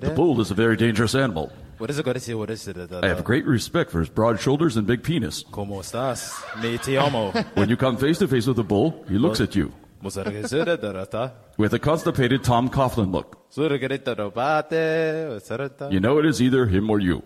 The 0.00 0.14
bull 0.14 0.40
is 0.40 0.50
a 0.50 0.54
very 0.54 0.76
dangerous 0.76 1.14
animal. 1.14 1.50
I 1.80 3.08
have 3.08 3.24
great 3.24 3.46
respect 3.46 3.90
for 3.90 4.00
his 4.00 4.08
broad 4.08 4.40
shoulders 4.40 4.76
and 4.76 4.86
big 4.86 5.02
penis. 5.02 5.44
¿Cómo 5.50 5.80
estás? 5.80 6.32
Me 6.62 6.78
te 6.78 6.96
amo. 6.96 7.32
When 7.54 7.68
you 7.68 7.76
come 7.76 7.96
face 7.96 8.18
to 8.18 8.28
face 8.28 8.46
with 8.46 8.58
a 8.58 8.64
bull, 8.64 9.04
he 9.08 9.18
looks 9.18 9.40
at 9.40 9.54
you 9.54 9.72
with 11.56 11.72
a 11.72 11.78
constipated 11.78 12.44
Tom 12.44 12.68
Coughlin 12.68 13.12
look. 13.12 13.38
You 15.90 16.00
know 16.00 16.18
it 16.18 16.26
is 16.26 16.42
either 16.42 16.66
him 16.66 16.90
or 16.90 17.00
you. 17.00 17.22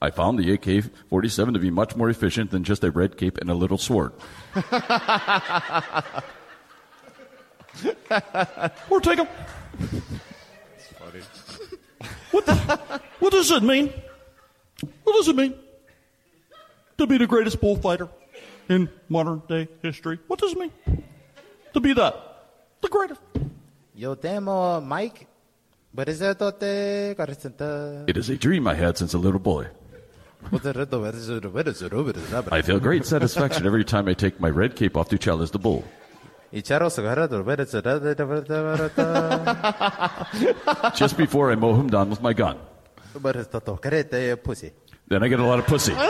I 0.00 0.10
found 0.10 0.38
the 0.38 0.52
AK 0.52 0.84
47 1.08 1.54
to 1.54 1.60
be 1.60 1.70
much 1.70 1.96
more 1.96 2.10
efficient 2.10 2.50
than 2.50 2.64
just 2.64 2.84
a 2.84 2.90
red 2.90 3.16
cape 3.16 3.38
and 3.38 3.50
a 3.50 3.54
little 3.54 3.78
sword. 3.78 4.12
Ortega. 8.90 9.28
What, 12.30 12.46
the, 12.46 12.54
what 13.18 13.32
does 13.32 13.50
it 13.50 13.62
mean? 13.62 13.92
What 15.04 15.14
does 15.14 15.28
it 15.28 15.36
mean 15.36 15.54
to 16.98 17.06
be 17.06 17.18
the 17.18 17.26
greatest 17.26 17.60
bullfighter 17.60 18.08
in 18.68 18.88
modern 19.08 19.42
day 19.48 19.68
history? 19.82 20.18
What 20.26 20.40
does 20.40 20.52
it 20.52 20.58
mean 20.58 20.72
to 21.74 21.80
be 21.80 21.92
that? 21.94 22.14
The 22.80 22.88
greatest. 22.88 23.20
Yo 23.94 24.14
temo 24.14 24.84
Mike. 24.84 25.26
Barizotote, 25.94 27.14
karisenta. 27.14 28.08
It 28.08 28.16
is 28.16 28.30
a 28.30 28.36
dream 28.36 28.66
I 28.66 28.74
had 28.74 28.96
since 28.96 29.12
a 29.12 29.18
little 29.18 29.38
boy. 29.38 29.66
I 30.50 30.58
feel 32.62 32.80
great 32.80 33.04
satisfaction 33.04 33.66
every 33.66 33.84
time 33.84 34.08
I 34.08 34.14
take 34.14 34.40
my 34.40 34.48
red 34.48 34.74
cape 34.74 34.96
off 34.96 35.10
to 35.10 35.18
challenge 35.18 35.50
the 35.50 35.58
bull. 35.58 35.84
Just 40.94 41.16
before 41.16 41.50
I 41.50 41.54
mow 41.54 41.74
him 41.74 41.88
down 41.88 42.10
with 42.10 42.20
my 42.20 42.34
gun. 42.34 42.58
pussy. 44.36 44.72
Then 45.08 45.22
I 45.22 45.28
get 45.28 45.40
a 45.40 45.44
lot 45.44 45.58
of 45.58 45.66
pussy. 45.66 45.92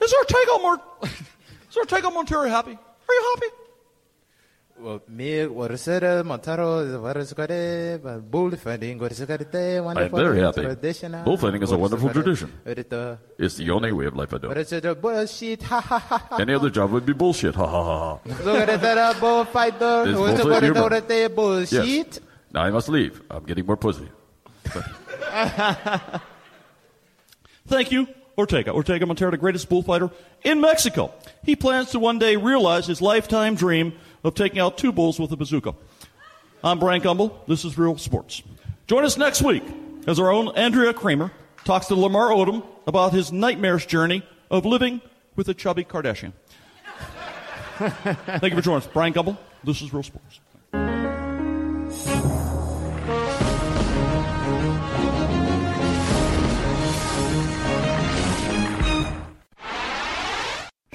Is 0.00 0.14
Ortega, 0.14 0.58
Mort- 0.62 0.80
is 1.02 1.76
Ortega 1.76 2.10
Montero 2.10 2.48
happy? 2.48 2.70
Are 2.72 3.14
you 3.14 3.34
happy? 3.34 3.54
Well, 4.80 5.02
me, 5.08 5.44
what 5.46 5.72
is 5.72 5.88
it? 5.88 6.24
Montero, 6.24 7.00
what 7.00 7.16
is? 7.16 7.32
Bullfighting, 7.34 8.98
what 9.00 9.10
is 9.10 9.20
it? 9.20 9.30
I 9.30 10.04
am 10.04 10.10
very 10.10 10.40
happy. 10.40 10.62
Bullfighting 11.24 11.62
is 11.62 11.72
a 11.72 11.78
wonderful 11.78 12.10
tradition. 12.10 12.52
It's 12.64 13.56
the 13.56 13.70
only 13.70 13.90
way 13.90 14.06
of 14.06 14.14
life 14.14 14.32
I 14.32 14.36
What 14.36 14.84
know. 14.84 14.94
Bullshit. 14.94 15.62
Any 16.38 16.54
other 16.54 16.70
job 16.70 16.92
would 16.92 17.04
be 17.04 17.12
bullshit. 17.12 17.56
Ha 17.56 17.66
ha 17.66 17.82
ha 17.82 17.98
ha. 17.98 18.16
Look 18.44 18.68
at 18.68 18.80
that 18.80 19.20
bullfighter. 19.20 20.04
This 20.04 20.16
What's 20.16 20.42
bullfight 20.42 20.62
humor. 20.62 20.94
it? 20.94 21.72
Yes. 21.72 22.20
Now 22.52 22.62
I 22.62 22.70
must 22.70 22.88
leave. 22.88 23.20
I'm 23.30 23.44
getting 23.44 23.66
more 23.66 23.76
pussy. 23.76 24.08
Thank 27.66 27.90
you, 27.92 28.06
Ortega. 28.36 28.72
Ortega 28.72 29.06
Montero, 29.06 29.30
the 29.32 29.36
greatest 29.38 29.68
bullfighter 29.68 30.10
in 30.44 30.60
Mexico. 30.60 31.12
He 31.42 31.56
plans 31.56 31.90
to 31.90 31.98
one 31.98 32.18
day 32.18 32.36
realize 32.36 32.86
his 32.86 33.02
lifetime 33.02 33.56
dream 33.56 33.92
of 34.24 34.34
taking 34.34 34.58
out 34.58 34.78
two 34.78 34.92
bulls 34.92 35.18
with 35.18 35.32
a 35.32 35.36
bazooka. 35.36 35.74
I'm 36.62 36.78
Brian 36.78 37.00
Gumbel. 37.00 37.32
This 37.46 37.64
is 37.64 37.78
Real 37.78 37.96
Sports. 37.98 38.42
Join 38.86 39.04
us 39.04 39.16
next 39.16 39.42
week 39.42 39.62
as 40.06 40.18
our 40.18 40.30
own 40.30 40.48
Andrea 40.56 40.92
Kremer 40.92 41.30
talks 41.64 41.86
to 41.86 41.94
Lamar 41.94 42.30
Odom 42.30 42.64
about 42.86 43.12
his 43.12 43.30
nightmarish 43.30 43.86
journey 43.86 44.22
of 44.50 44.64
living 44.64 45.00
with 45.36 45.48
a 45.48 45.54
chubby 45.54 45.84
Kardashian. 45.84 46.32
Thank 47.78 48.42
you 48.42 48.56
for 48.56 48.62
joining 48.62 48.82
us. 48.82 48.88
Brian 48.92 49.12
Gumbel. 49.12 49.36
This 49.62 49.82
is 49.82 49.92
Real 49.92 50.02
Sports. 50.02 50.40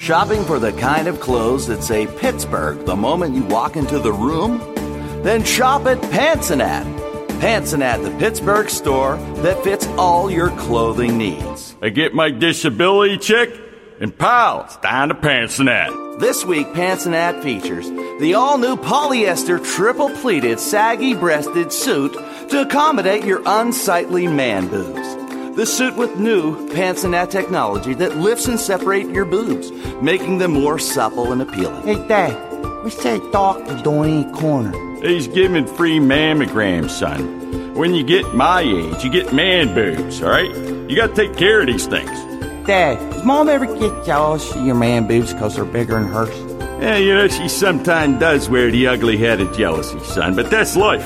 Shopping 0.04 0.44
for 0.44 0.60
the 0.60 0.74
kind 0.74 1.08
of 1.08 1.22
clothes 1.22 1.68
that 1.68 1.82
say 1.82 2.08
Pittsburgh 2.08 2.86
the 2.86 2.94
moment 2.94 3.36
you 3.36 3.44
walk 3.46 3.78
into 3.78 4.00
the 4.00 4.12
room? 4.12 4.58
Then 5.24 5.46
shop 5.46 5.86
at 5.86 5.98
Pansanat. 6.12 6.84
Pansanat, 7.40 8.04
the 8.04 8.12
Pittsburgh 8.20 8.70
store 8.70 9.16
that 9.44 9.64
fits 9.64 9.88
all 9.98 10.30
your 10.30 10.50
clothing 10.58 11.18
needs. 11.18 11.78
I 11.82 11.88
get 11.88 12.14
my 12.14 12.32
disability 12.32 13.18
check, 13.18 13.48
and 14.02 14.18
pal, 14.18 14.66
it's 14.66 14.76
down 14.76 15.08
to 15.08 15.16
Pansanat. 15.16 16.20
This 16.20 16.44
week, 16.44 16.68
Pansanat 16.74 17.42
features 17.42 17.90
the 18.20 18.34
all 18.34 18.58
new 18.58 18.76
polyester 18.76 19.66
triple 19.66 20.10
pleated 20.18 20.60
saggy 20.60 21.14
breasted 21.14 21.72
suit 21.72 22.12
to 22.50 22.60
accommodate 22.60 23.24
your 23.24 23.42
unsightly 23.46 24.28
man 24.28 24.68
boobs. 24.68 25.23
The 25.56 25.68
suit 25.68 25.96
with 25.96 26.18
new 26.18 26.68
Pansanat 26.70 27.30
technology 27.30 27.94
that 27.94 28.18
lifts 28.18 28.48
and 28.48 28.60
separates 28.60 29.10
your 29.10 29.24
boobs, 29.24 29.72
making 30.02 30.40
them 30.40 30.54
more 30.54 30.80
supple 30.80 31.32
and 31.32 31.44
appealing. 31.44 31.84
Hey, 31.84 32.08
Dad, 32.08 32.84
we 32.84 32.90
that 32.90 33.32
doctor 33.32 33.80
doing 33.84 34.24
in 34.24 34.32
the 34.32 34.38
corner? 34.40 35.06
He's 35.08 35.28
giving 35.28 35.68
free 35.68 36.00
mammograms, 36.00 36.90
son. 36.90 37.76
When 37.76 37.94
you 37.94 38.04
get 38.04 38.34
my 38.34 38.62
age, 38.62 39.04
you 39.04 39.12
get 39.12 39.32
man 39.32 39.76
boobs, 39.76 40.24
all 40.24 40.32
right? 40.32 40.50
You 40.90 40.96
got 40.96 41.14
to 41.14 41.16
take 41.16 41.38
care 41.38 41.62
of 41.62 41.68
these 41.68 41.86
things. 41.86 42.10
Dad, 42.66 42.98
does 43.12 43.24
Mom 43.24 43.48
ever 43.48 43.68
get 43.68 44.06
jealous 44.08 44.56
of 44.56 44.66
your 44.66 44.74
man 44.74 45.08
boobs 45.08 45.34
because 45.34 45.56
they're 45.56 45.66
bigger 45.66 46.00
than 46.00 46.08
hers? 46.08 46.53
Yeah, 46.82 46.98
you 46.98 47.14
know, 47.14 47.28
she 47.28 47.48
sometimes 47.48 48.20
does 48.20 48.50
wear 48.50 48.70
the 48.70 48.88
ugly 48.88 49.18
head 49.18 49.40
of 49.40 49.56
jealousy, 49.56 50.00
son, 50.00 50.36
but 50.36 50.50
that's 50.50 50.76
life. 50.76 51.06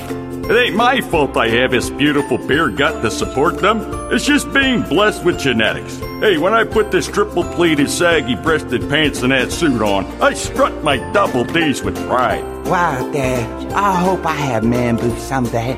It 0.50 0.56
ain't 0.56 0.76
my 0.76 1.02
fault 1.02 1.36
I 1.36 1.50
have 1.50 1.72
this 1.72 1.90
beautiful 1.90 2.38
beer 2.38 2.70
gut 2.70 3.02
to 3.04 3.12
support 3.12 3.58
them. 3.60 3.82
It's 4.14 4.26
just 4.26 4.52
being 4.54 4.82
blessed 4.82 5.26
with 5.26 5.38
genetics. 5.38 5.98
Hey, 6.22 6.38
when 6.38 6.54
I 6.54 6.64
put 6.64 6.90
this 6.90 7.06
triple 7.06 7.44
pleated, 7.44 7.90
saggy 7.90 8.36
breasted 8.36 8.88
pants 8.90 9.24
and 9.24 9.34
that 9.34 9.52
suit 9.52 9.82
on, 9.82 10.06
I 10.22 10.34
strut 10.34 10.84
my 10.84 10.98
double 11.12 11.44
D's 11.44 11.84
with 11.84 11.98
pride. 12.08 12.44
Wow, 12.66 13.12
Dad, 13.12 13.74
I 13.74 13.96
hope 14.00 14.26
I 14.26 14.36
have 14.36 14.64
man 14.64 14.96
boobs 14.96 15.22
someday. 15.22 15.76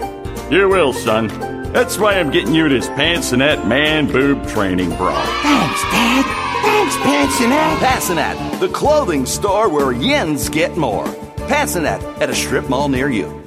You 0.52 0.69
will, 0.69 0.93
son. 0.93 1.28
That's 1.73 1.97
why 1.97 2.19
I'm 2.19 2.30
getting 2.30 2.54
you 2.54 2.69
this 2.69 2.88
pants 2.89 3.32
and 3.32 3.41
that 3.41 3.67
man 3.67 4.06
boob 4.12 4.47
training 4.47 4.89
bra. 4.97 5.19
Thanks, 5.41 5.82
Dad. 5.82 6.48
Thanks, 6.61 6.95
Pansanat. 6.97 7.77
Pansanat, 7.79 8.59
the 8.59 8.69
clothing 8.69 9.25
store 9.25 9.69
where 9.69 9.93
yens 9.93 10.51
get 10.51 10.77
more. 10.77 11.05
Pansanat 11.47 12.01
at 12.21 12.29
a 12.29 12.35
strip 12.35 12.69
mall 12.69 12.89
near 12.89 13.09
you. 13.09 13.39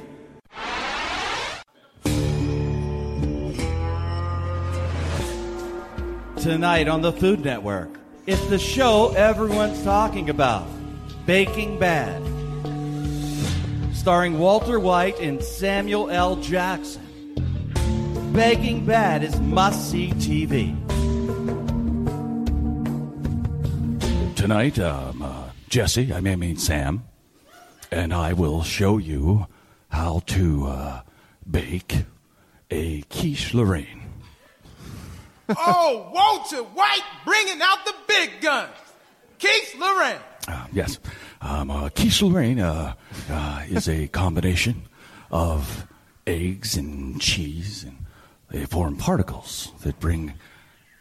Tonight 6.37 6.89
on 6.89 7.01
the 7.01 7.13
Food 7.13 7.45
Network, 7.45 7.89
it's 8.27 8.45
the 8.47 8.59
show 8.59 9.13
everyone's 9.15 9.81
talking 9.83 10.29
about 10.29 10.67
Baking 11.25 11.79
Bad. 11.79 12.21
Starring 13.95 14.37
Walter 14.37 14.77
White 14.77 15.17
and 15.19 15.41
Samuel 15.41 16.09
L. 16.09 16.35
Jackson. 16.35 17.01
Baking 18.33 18.85
Bad 18.85 19.23
is 19.23 19.39
must 19.39 19.89
see 19.89 20.09
TV. 20.15 20.82
Tonight, 24.43 24.77
um, 24.77 25.21
uh, 25.21 25.51
Jesse, 25.69 26.13
I 26.13 26.19
may 26.19 26.35
mean 26.35 26.57
Sam, 26.57 27.05
and 27.89 28.13
I 28.13 28.33
will 28.33 28.61
show 28.61 28.97
you 28.97 29.47
how 29.87 30.21
to 30.25 30.65
uh, 30.67 31.01
bake 31.49 32.03
a 32.69 33.03
quiche 33.03 33.53
Lorraine. 33.53 34.03
oh, 35.47 36.09
Walter 36.13 36.61
White 36.61 37.05
bringing 37.23 37.61
out 37.61 37.85
the 37.85 37.93
big 38.05 38.41
guns. 38.41 38.73
Quiche 39.39 39.79
Lorraine. 39.79 40.19
Uh, 40.45 40.67
yes, 40.73 40.99
um, 41.39 41.71
uh, 41.71 41.87
quiche 41.87 42.21
Lorraine 42.21 42.59
uh, 42.59 42.95
uh, 43.29 43.63
is 43.69 43.87
a 43.87 44.09
combination 44.09 44.81
of 45.31 45.87
eggs 46.27 46.75
and 46.75 47.21
cheese 47.21 47.85
and 47.85 47.95
they 48.49 48.65
form 48.65 48.97
particles 48.97 49.71
that 49.83 50.01
bring 50.01 50.33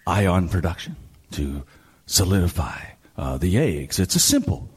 ion 0.07 0.49
production 0.49 0.95
to 1.33 1.65
solidify 2.07 2.79
uh, 3.17 3.37
the 3.39 3.59
eggs. 3.59 3.99
It's 3.99 4.17
a 4.17 4.21
simple 4.21 4.69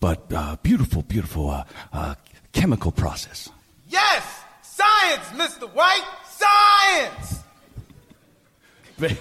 but 0.00 0.32
uh, 0.32 0.56
beautiful, 0.62 1.02
beautiful 1.02 1.50
uh, 1.50 1.64
uh, 1.92 2.14
chemical 2.52 2.92
process. 2.92 3.50
Yes! 3.88 4.24
Science, 4.62 5.24
Mr. 5.34 5.72
White! 5.72 6.04
Science! 6.28 7.40
Ba- 8.98 9.16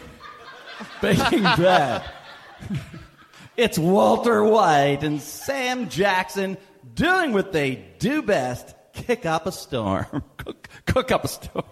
Baking 1.02 1.44
Bad. 1.44 2.04
it's 3.58 3.80
Walter 3.80 4.44
White 4.44 5.04
and 5.04 5.22
Sam 5.22 5.90
Jackson 5.90 6.58
doing 6.94 7.34
what 7.34 7.52
they 7.52 7.84
do 8.00 8.22
best 8.22 8.76
kick 8.94 9.26
up 9.26 9.46
a 9.46 9.52
storm. 9.52 10.24
cook, 10.38 10.70
cook 10.86 11.12
up 11.12 11.26
a 11.26 11.28
storm. 11.28 11.66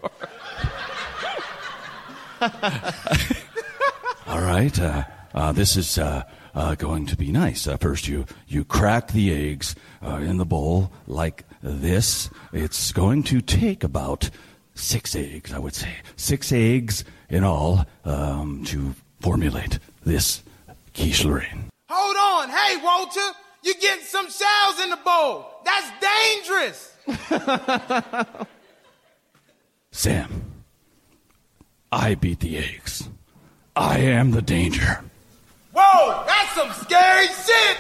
All 4.28 4.42
right, 4.42 4.80
uh, 4.80 5.04
uh, 5.34 5.52
this 5.52 5.78
is 5.78 5.98
uh, 5.98 6.24
uh, 6.54 6.76
going 6.76 7.06
to 7.08 7.16
be 7.16 7.32
nice. 7.32 7.68
Uh, 7.68 7.78
first, 7.78 8.08
you 8.08 8.26
you 8.48 8.64
crack 8.64 9.12
the 9.12 9.34
eggs 9.34 9.76
uh, 10.06 10.16
in 10.16 10.38
the 10.38 10.46
bowl 10.46 10.92
like 11.08 11.46
this. 11.62 12.30
It's 12.52 12.92
going 12.92 13.24
to 13.24 13.42
take 13.42 13.84
about 13.84 14.30
six 14.76 15.16
eggs, 15.16 15.54
I 15.54 15.60
would 15.60 15.76
say, 15.76 15.96
six 16.16 16.52
eggs 16.52 17.04
in 17.30 17.44
all 17.44 17.86
um, 18.06 18.64
to 18.66 18.96
formulate 19.20 19.80
this 20.06 20.44
quiche 20.94 21.26
Lorraine. 21.26 21.66
Hold 21.90 22.18
on. 22.18 22.50
Hey, 22.50 22.78
Walter! 22.78 23.38
You're 23.64 23.76
getting 23.80 24.04
some 24.04 24.30
shells 24.30 24.80
in 24.84 24.90
the 24.90 24.98
bowl. 24.98 25.46
That's 25.64 25.92
dangerous! 26.02 26.94
Sam, 29.92 30.52
I 31.92 32.16
beat 32.16 32.40
the 32.42 32.58
eggs. 32.58 33.08
I 33.76 34.00
am 34.00 34.32
the 34.32 34.42
danger. 34.42 35.04
Whoa, 35.74 36.24
that's 36.28 36.54
some 36.54 36.72
scary 36.86 37.28
shit! 37.28 37.78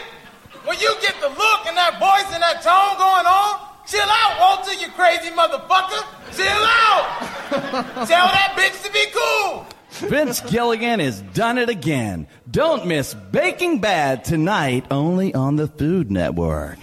When 0.66 0.80
you 0.80 0.96
get 1.02 1.14
the 1.22 1.30
look 1.30 1.68
and 1.68 1.78
that 1.78 2.00
voice 2.00 2.34
and 2.34 2.42
that 2.42 2.64
tone 2.64 2.98
going 2.98 3.28
on, 3.28 3.60
chill 3.86 4.02
out, 4.02 4.40
Walter, 4.40 4.74
you 4.74 4.88
crazy 4.94 5.30
motherfucker! 5.30 6.02
Chill 6.36 6.48
out! 6.48 7.06
Tell 8.08 8.28
that 8.34 8.56
bitch 8.58 8.84
to 8.84 8.92
be 8.92 9.06
cool! 9.14 9.68
Vince 10.10 10.42
Gilligan 10.42 11.00
has 11.00 11.22
done 11.22 11.60
it 11.60 11.70
again. 11.70 12.26
Don't 12.50 12.88
miss 12.88 13.14
Baking 13.14 13.80
Bad 13.80 14.26
tonight 14.26 14.86
only 14.90 15.34
on 15.36 15.56
the 15.58 15.68
Food 15.68 16.10
Network. 16.10 16.80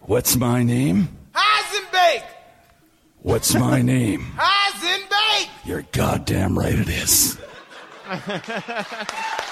What's 0.00 0.34
my 0.34 0.64
name? 0.64 1.08
Heisenbake! 1.32 2.24
What's 3.22 3.54
my 3.54 3.80
name? 3.80 4.26
Heisenbake! 4.36 5.50
You're 5.64 5.84
goddamn 5.92 6.58
right 6.58 6.74
it 6.74 6.88
is. 6.88 7.38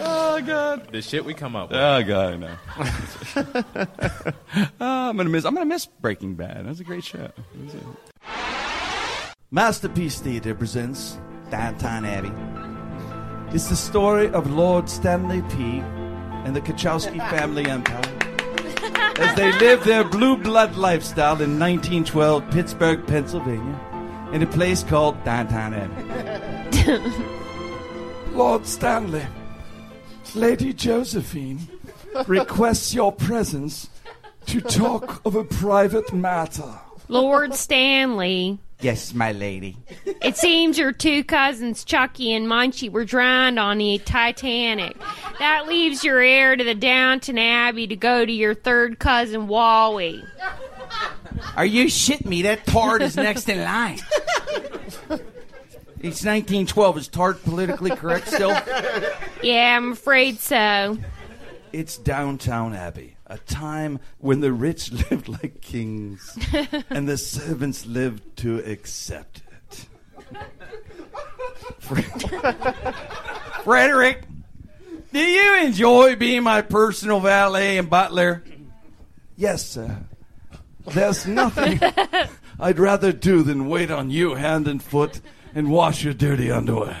oh 0.00 0.40
God! 0.44 0.92
The 0.92 1.02
shit 1.02 1.24
we 1.24 1.34
come 1.34 1.56
up 1.56 1.70
with. 1.70 1.78
Oh 1.78 2.02
God, 2.02 2.40
no. 2.40 2.56
Oh, 4.80 5.10
I'm 5.10 5.16
gonna 5.16 5.30
miss. 5.30 5.44
I'm 5.44 5.54
gonna 5.54 5.66
miss 5.66 5.86
Breaking 5.86 6.34
Bad. 6.34 6.64
That 6.64 6.66
was 6.66 6.80
a 6.80 6.84
great 6.84 7.04
show. 7.04 7.30
It 7.64 7.82
Masterpiece 9.50 10.18
Theater 10.20 10.54
presents 10.54 11.18
Downtown 11.50 12.04
Abbey. 12.04 12.32
It's 13.54 13.68
the 13.68 13.76
story 13.76 14.28
of 14.30 14.50
Lord 14.50 14.88
Stanley 14.88 15.42
P. 15.54 15.80
and 16.44 16.54
the 16.54 16.60
Kachowski 16.60 17.18
family 17.30 17.66
empire 17.66 18.02
as 19.20 19.36
they 19.36 19.52
live 19.58 19.84
their 19.84 20.04
blue 20.04 20.36
blood 20.36 20.76
lifestyle 20.76 21.40
in 21.42 21.58
1912 21.58 22.50
Pittsburgh, 22.50 23.06
Pennsylvania, 23.06 23.78
in 24.32 24.42
a 24.42 24.46
place 24.46 24.82
called 24.82 25.22
Downtown 25.24 25.74
Abbey. 25.74 27.12
Lord 28.32 28.66
Stanley, 28.66 29.26
Lady 30.34 30.72
Josephine 30.72 31.60
requests 32.26 32.94
your 32.94 33.12
presence 33.12 33.88
to 34.46 34.60
talk 34.60 35.20
of 35.24 35.34
a 35.34 35.44
private 35.44 36.12
matter. 36.12 36.78
Lord 37.08 37.54
Stanley, 37.54 38.58
Yes, 38.82 39.12
my 39.12 39.32
lady. 39.32 39.76
it 40.22 40.38
seems 40.38 40.78
your 40.78 40.92
two 40.92 41.22
cousins, 41.22 41.84
Chucky 41.84 42.32
and 42.32 42.46
Munchie, 42.46 42.90
were 42.90 43.04
drowned 43.04 43.58
on 43.58 43.76
the 43.76 43.98
Titanic. 43.98 44.96
That 45.38 45.66
leaves 45.68 46.02
your 46.02 46.20
heir 46.20 46.56
to 46.56 46.64
the 46.64 46.74
Downton 46.74 47.36
Abbey 47.36 47.86
to 47.88 47.96
go 47.96 48.24
to 48.24 48.32
your 48.32 48.54
third 48.54 48.98
cousin, 48.98 49.48
Wally. 49.48 50.24
Are 51.56 51.64
you 51.64 51.86
shitting 51.86 52.26
me? 52.26 52.42
That 52.42 52.66
tart 52.66 53.02
is 53.02 53.16
next 53.16 53.48
in 53.48 53.62
line. 53.62 54.00
It's 56.02 56.24
1912. 56.24 56.96
Is 56.96 57.08
tart 57.08 57.44
politically 57.44 57.90
correct 57.90 58.28
still? 58.28 58.58
Yeah, 59.42 59.76
I'm 59.76 59.92
afraid 59.92 60.38
so. 60.38 60.96
It's 61.74 61.98
Downtown 61.98 62.74
Abbey, 62.74 63.16
a 63.26 63.36
time 63.36 64.00
when 64.16 64.40
the 64.40 64.50
rich 64.50 64.90
lived 65.10 65.28
like 65.28 65.60
kings 65.60 66.38
and 66.90 67.06
the 67.06 67.18
servants 67.18 67.84
lived 67.84 68.36
to 68.38 68.60
accept 68.60 69.42
it. 69.50 69.86
Frederick, 73.62 74.22
do 75.12 75.18
you 75.20 75.64
enjoy 75.64 76.16
being 76.16 76.42
my 76.42 76.62
personal 76.62 77.20
valet 77.20 77.76
and 77.76 77.90
butler? 77.90 78.42
Yes, 79.36 79.66
sir. 79.66 79.98
There's 80.86 81.26
nothing 81.26 81.80
I'd 82.60 82.78
rather 82.78 83.12
do 83.12 83.42
than 83.42 83.68
wait 83.68 83.90
on 83.90 84.10
you 84.10 84.34
hand 84.34 84.68
and 84.68 84.82
foot 84.82 85.20
and 85.54 85.70
wash 85.70 86.04
your 86.04 86.14
dirty 86.14 86.50
underwear. 86.50 87.00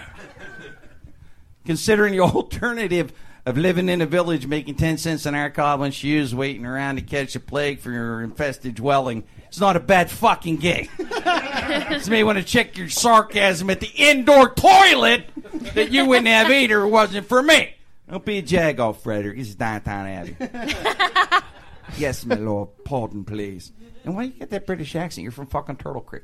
Considering 1.64 2.14
your 2.14 2.28
alternative 2.34 3.12
of 3.46 3.56
living 3.56 3.88
in 3.88 4.00
a 4.00 4.06
village 4.06 4.46
making 4.46 4.74
10 4.74 4.98
cents 4.98 5.26
an 5.26 5.34
hour 5.34 5.50
cobbling 5.50 5.92
shoes, 5.92 6.34
waiting 6.34 6.66
around 6.66 6.96
to 6.96 7.02
catch 7.02 7.34
a 7.36 7.40
plague 7.40 7.80
for 7.80 7.90
your 7.90 8.22
infested 8.22 8.74
dwelling, 8.74 9.24
it's 9.48 9.60
not 9.60 9.76
a 9.76 9.80
bad 9.80 10.10
fucking 10.10 10.56
gig. 10.56 10.88
you 10.98 12.10
may 12.10 12.22
want 12.22 12.38
to 12.38 12.44
check 12.44 12.76
your 12.76 12.88
sarcasm 12.88 13.70
at 13.70 13.80
the 13.80 13.90
indoor 13.96 14.54
toilet 14.54 15.26
that 15.74 15.90
you 15.90 16.06
wouldn't 16.06 16.28
have 16.28 16.50
either 16.50 16.80
if 16.80 16.86
it 16.86 16.90
wasn't 16.90 17.26
for 17.26 17.42
me. 17.42 17.74
Don't 18.08 18.24
be 18.24 18.38
a 18.38 18.42
jagoff, 18.42 18.98
Frederick. 18.98 19.36
This 19.38 19.48
is 19.48 19.54
downtown 19.54 20.06
Abbey. 20.06 20.36
yes, 21.98 22.24
my 22.24 22.36
lord. 22.36 22.68
Pardon, 22.84 23.24
please. 23.24 23.72
And 24.04 24.14
why 24.16 24.24
you 24.24 24.30
get 24.30 24.50
that 24.50 24.66
British 24.66 24.94
accent? 24.96 25.22
You're 25.22 25.32
from 25.32 25.46
fucking 25.46 25.76
Turtle 25.76 26.00
Creek. 26.00 26.22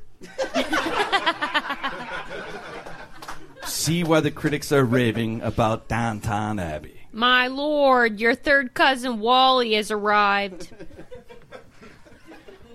See 3.65 4.03
why 4.03 4.19
the 4.21 4.31
critics 4.31 4.71
are 4.71 4.83
raving 4.83 5.41
about 5.41 5.87
Downtown 5.87 6.59
Abbey. 6.59 6.99
My 7.11 7.47
lord, 7.47 8.19
your 8.19 8.35
third 8.35 8.73
cousin, 8.73 9.19
Wally, 9.19 9.73
has 9.73 9.91
arrived. 9.91 10.69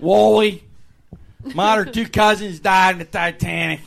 Wally, 0.01 0.65
my 1.55 1.73
other 1.73 1.85
two 1.85 2.09
cousins 2.09 2.61
died 2.61 2.93
in 2.93 2.99
the 2.99 3.05
Titanic. 3.05 3.81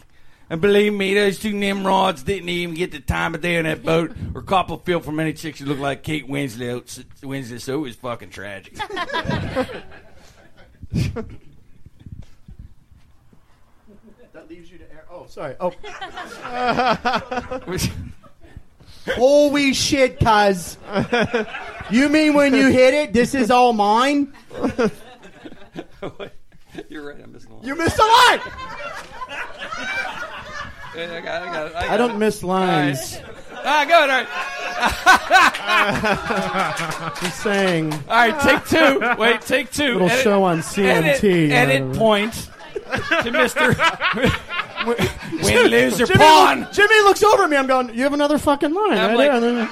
And 0.49 0.62
believe 0.62 0.93
me, 0.93 1.13
those 1.13 1.39
two 1.39 1.53
Nimrods 1.53 2.23
didn't 2.23 2.49
even 2.49 2.75
get 2.75 2.91
the 2.91 2.99
time 2.99 3.34
of 3.34 3.41
day 3.41 3.58
on 3.58 3.63
that 3.63 3.84
boat 3.84 4.15
or 4.36 4.43
Copperfield 4.43 5.03
from 5.03 5.19
any 5.19 5.34
chicks 5.34 5.60
who 5.60 5.65
looked 5.65 5.81
like 5.81 6.03
Kate 6.03 6.27
Winslet, 6.27 7.03
Winslet 7.21 7.62
so 7.62 7.75
it 7.75 7.81
was 7.81 7.95
fucking 7.95 8.29
tragic. 8.29 8.77
That 14.34 14.49
leaves 14.49 14.69
you 14.69 14.77
to 14.79 14.91
air. 14.91 15.05
Oh, 15.10 15.27
sorry. 15.27 15.55
Oh. 15.62 15.71
Holy 19.15 19.73
shit, 19.73 20.19
cuz. 20.19 20.77
You 21.89 22.10
mean 22.10 22.34
when 22.34 22.53
you 22.53 22.67
hit 22.67 22.93
it, 22.93 23.13
this 23.13 23.34
is 23.34 23.49
all 23.49 23.71
mine? 23.71 24.34
You're 26.89 27.08
right. 27.08 27.21
I 27.21 27.25
missed 27.27 27.47
the 27.47 27.53
line. 27.53 27.63
You 27.63 27.75
missed 27.75 27.97
a 27.97 28.03
line! 28.03 28.41
I 30.97 31.21
got 31.21 31.41
it. 31.43 31.47
I 31.49 31.53
got 31.53 31.67
it. 31.67 31.75
I, 31.75 31.93
I 31.93 31.97
don't 31.97 32.12
it. 32.12 32.17
miss 32.17 32.43
lines. 32.43 33.17
Ah, 33.67 33.84
good. 33.86 34.10
All 34.10 34.23
right. 37.13 37.17
Just 37.21 37.39
saying. 37.43 37.91
All 37.93 37.99
right, 38.10 38.39
take 38.41 38.65
two. 38.67 38.99
Wait, 39.19 39.41
take 39.41 39.71
two. 39.71 39.93
Little 39.93 40.10
Edit- 40.10 40.23
show 40.23 40.43
on 40.43 40.60
CMT. 40.60 41.49
Edit, 41.49 41.51
edit 41.51 41.93
point 41.97 42.49
to 43.23 43.31
Mister 43.31 43.69
Win, 44.86 45.67
lose, 45.71 45.99
or 45.99 46.05
Jimmy, 46.05 46.17
pawn. 46.19 46.60
look- 46.62 46.71
Jimmy 46.73 46.95
looks 47.01 47.23
over 47.23 47.43
at 47.43 47.49
me. 47.49 47.58
I'm 47.58 47.65
going, 47.67 47.89
you 47.95 48.03
have 48.03 48.13
another 48.13 48.38
fucking 48.38 48.71
line 48.73 48.97
I'm 48.97 49.17
right 49.17 49.31
like- 49.31 49.41
there. 49.41 49.69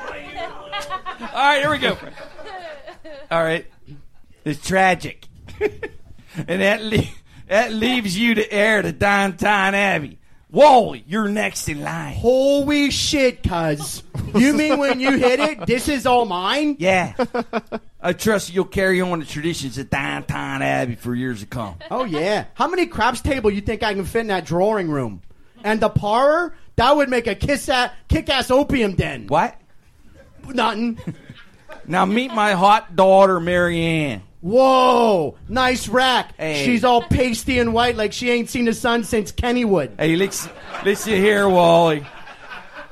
All 1.32 1.36
right, 1.36 1.60
here 1.60 1.70
we 1.70 1.78
go. 1.78 1.96
All 3.30 3.42
right, 3.42 3.66
it's 4.44 4.64
tragic, 4.66 5.26
and 5.60 6.60
that 6.62 6.82
le- 6.82 7.02
that 7.50 7.72
leaves 7.72 8.16
you 8.16 8.36
to 8.36 8.52
heir 8.52 8.80
to 8.80 8.92
Downtown 8.92 9.74
Abbey. 9.74 10.18
Wally, 10.52 11.04
you're 11.06 11.28
next 11.28 11.68
in 11.68 11.82
line. 11.82 12.14
Holy 12.14 12.90
shit, 12.90 13.42
cuz. 13.42 14.02
You 14.34 14.52
mean 14.52 14.78
when 14.78 15.00
you 15.00 15.18
hit 15.18 15.40
it, 15.40 15.66
this 15.66 15.88
is 15.88 16.06
all 16.06 16.24
mine? 16.24 16.76
Yeah. 16.78 17.14
I 18.00 18.12
trust 18.12 18.54
you'll 18.54 18.64
carry 18.64 19.00
on 19.00 19.18
the 19.18 19.24
traditions 19.24 19.78
at 19.78 19.90
Downtown 19.90 20.62
Abbey 20.62 20.94
for 20.94 21.14
years 21.14 21.40
to 21.40 21.46
come. 21.46 21.74
Oh 21.90 22.04
yeah. 22.04 22.46
How 22.54 22.68
many 22.68 22.86
craps 22.86 23.20
table 23.20 23.50
you 23.50 23.60
think 23.60 23.82
I 23.82 23.94
can 23.94 24.04
fit 24.04 24.20
in 24.20 24.26
that 24.28 24.44
drawing 24.44 24.88
room? 24.88 25.22
And 25.62 25.80
the 25.80 25.88
parlor? 25.88 26.54
That 26.76 26.96
would 26.96 27.08
make 27.08 27.26
a 27.26 27.34
kiss 27.34 27.68
at 27.68 27.92
kick 28.08 28.28
ass 28.28 28.50
opium 28.50 28.94
den. 28.94 29.26
What? 29.26 29.60
Nothing. 30.48 30.98
Now 31.86 32.04
meet 32.04 32.32
my 32.32 32.52
hot 32.52 32.96
daughter, 32.96 33.40
Marianne. 33.40 34.22
Whoa, 34.40 35.36
nice 35.48 35.86
rack. 35.88 36.34
Hey. 36.36 36.64
She's 36.64 36.82
all 36.82 37.02
pasty 37.02 37.58
and 37.58 37.74
white 37.74 37.96
like 37.96 38.12
she 38.12 38.30
ain't 38.30 38.48
seen 38.48 38.64
the 38.64 38.72
sun 38.72 39.04
since 39.04 39.32
Kennywood. 39.32 39.98
Hey, 39.98 40.16
listen, 40.16 40.50
listen 40.84 41.12
here, 41.14 41.48
Wally. 41.48 42.06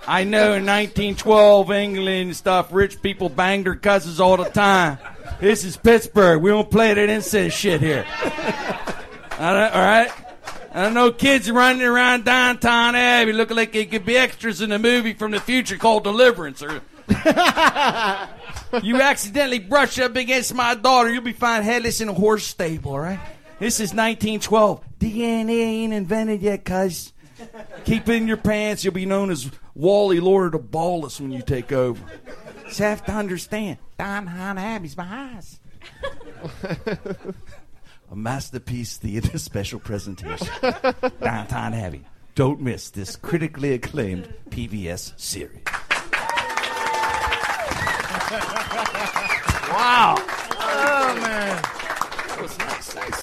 I 0.07 0.25
know 0.25 0.55
in 0.55 0.65
1912 0.65 1.71
England 1.71 2.09
and 2.29 2.37
stuff, 2.37 2.73
rich 2.73 3.03
people 3.03 3.29
banged 3.29 3.67
their 3.67 3.77
cousins 3.77 4.21
all 4.21 4.37
the 4.37 4.45
time. 4.45 4.99
This 5.41 5.65
is 5.65 5.77
Pittsburgh. 5.77 6.41
We 6.43 6.51
don't 6.51 6.71
play 6.71 6.95
that 6.95 7.09
incest 7.09 7.57
shit 7.59 7.81
here. 7.81 8.07
I 8.09 9.53
don't, 9.53 9.75
all 9.75 9.83
right? 9.83 10.11
I 10.73 10.83
don't 10.83 10.95
know 10.95 11.13
kids 11.13 11.51
running 11.51 11.83
around 11.83 12.25
downtown 12.25 12.95
Abbey 12.95 13.33
looking 13.33 13.57
like 13.57 13.73
they 13.73 13.87
could 13.87 14.05
be 14.05 14.17
extras 14.17 14.61
in 14.61 14.73
a 14.73 14.79
movie 14.79 15.13
from 15.13 15.33
the 15.33 15.41
future 15.41 15.77
called 15.77 16.05
Deliverance. 16.05 16.63
Or 16.63 16.81
you 18.83 19.01
accidentally 19.01 19.59
brush 19.59 19.99
up 19.99 20.17
against 20.17 20.55
my 20.55 20.75
daughter, 20.75 21.13
you'll 21.13 21.23
be 21.23 21.33
found 21.33 21.65
headless 21.65 22.01
in 22.01 22.09
a 22.09 22.15
horse 22.15 22.45
stable. 22.45 22.93
All 22.93 23.01
right? 23.01 23.21
This 23.59 23.81
is 23.81 23.93
1912. 23.95 24.85
DNA 24.99 25.51
ain't 25.51 25.93
invented 25.93 26.43
yet, 26.43 26.65
cuz. 26.65 27.13
Keep 27.85 28.09
it 28.09 28.15
in 28.15 28.29
your 28.29 28.37
pants. 28.37 28.85
You'll 28.85 28.95
be 28.95 29.07
known 29.07 29.31
as 29.31 29.51
Wally 29.75 30.21
Lord 30.21 30.55
of 30.55 30.63
Ballless 30.63 31.21
when 31.21 31.31
you 31.31 31.43
take 31.43 31.73
over. 31.73 32.01
Just 32.67 32.81
have 32.81 33.05
to 33.07 33.13
understand. 33.13 33.79
Downtown 33.97 34.59
Abbey's 34.59 34.97
my 34.97 35.05
house. 35.05 35.61
A 38.11 38.17
masterpiece 38.17 38.97
theater 38.97 39.39
special 39.39 39.81
presentation. 39.81 40.49
Downton 41.21 41.75
Abbey. 41.75 42.05
Don't 42.35 42.61
miss 42.61 42.91
this 42.91 43.17
critically 43.17 43.73
acclaimed 43.73 44.33
PBS 44.51 45.19
series. 45.19 45.63
Wow. 49.71 50.17
Oh 50.19 51.19
man. 51.23 51.63
That 51.63 52.39
was 52.43 52.59
nice. 52.59 52.95
nice. 52.95 53.23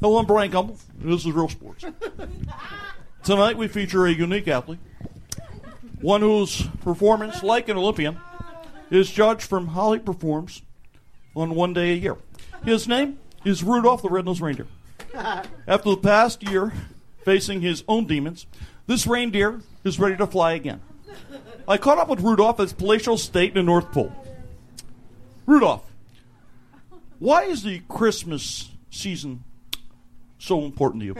Hello, 0.00 0.18
I'm 0.18 0.26
Brian 0.26 0.52
Gumbel. 0.52 0.78
This 0.98 1.26
is 1.26 1.32
Real 1.32 1.48
Sports. 1.48 1.84
Tonight 3.24 3.56
we 3.56 3.66
feature 3.66 4.06
a 4.06 4.12
unique 4.12 4.46
athlete, 4.46 4.78
one 6.00 6.20
whose 6.20 6.62
performance, 6.82 7.42
like 7.42 7.68
an 7.68 7.76
Olympian, 7.76 8.20
is 8.88 9.10
judged 9.10 9.42
from 9.42 9.68
how 9.68 9.92
he 9.94 9.98
performs 9.98 10.62
on 11.34 11.56
one 11.56 11.72
day 11.72 11.92
a 11.92 11.96
year. 11.96 12.16
His 12.64 12.86
name 12.86 13.18
is 13.44 13.62
Rudolph 13.62 14.02
the 14.02 14.08
Red-Nosed 14.08 14.40
Reindeer. 14.40 14.66
After 15.14 15.90
the 15.90 15.96
past 15.96 16.42
year 16.42 16.72
facing 17.24 17.60
his 17.60 17.84
own 17.88 18.06
demons, 18.06 18.46
this 18.86 19.06
reindeer 19.06 19.60
is 19.84 19.98
ready 19.98 20.16
to 20.16 20.26
fly 20.26 20.52
again. 20.52 20.80
I 21.66 21.76
caught 21.76 21.98
up 21.98 22.08
with 22.08 22.20
Rudolph 22.20 22.58
at 22.58 22.64
his 22.64 22.72
palatial 22.72 23.16
state 23.16 23.50
in 23.50 23.54
the 23.54 23.62
North 23.62 23.92
Pole. 23.92 24.12
Rudolph, 25.46 25.84
why 27.18 27.44
is 27.44 27.62
the 27.62 27.80
Christmas 27.88 28.70
season 28.90 29.44
so 30.38 30.64
important 30.64 31.02
to 31.02 31.06
you? 31.06 31.16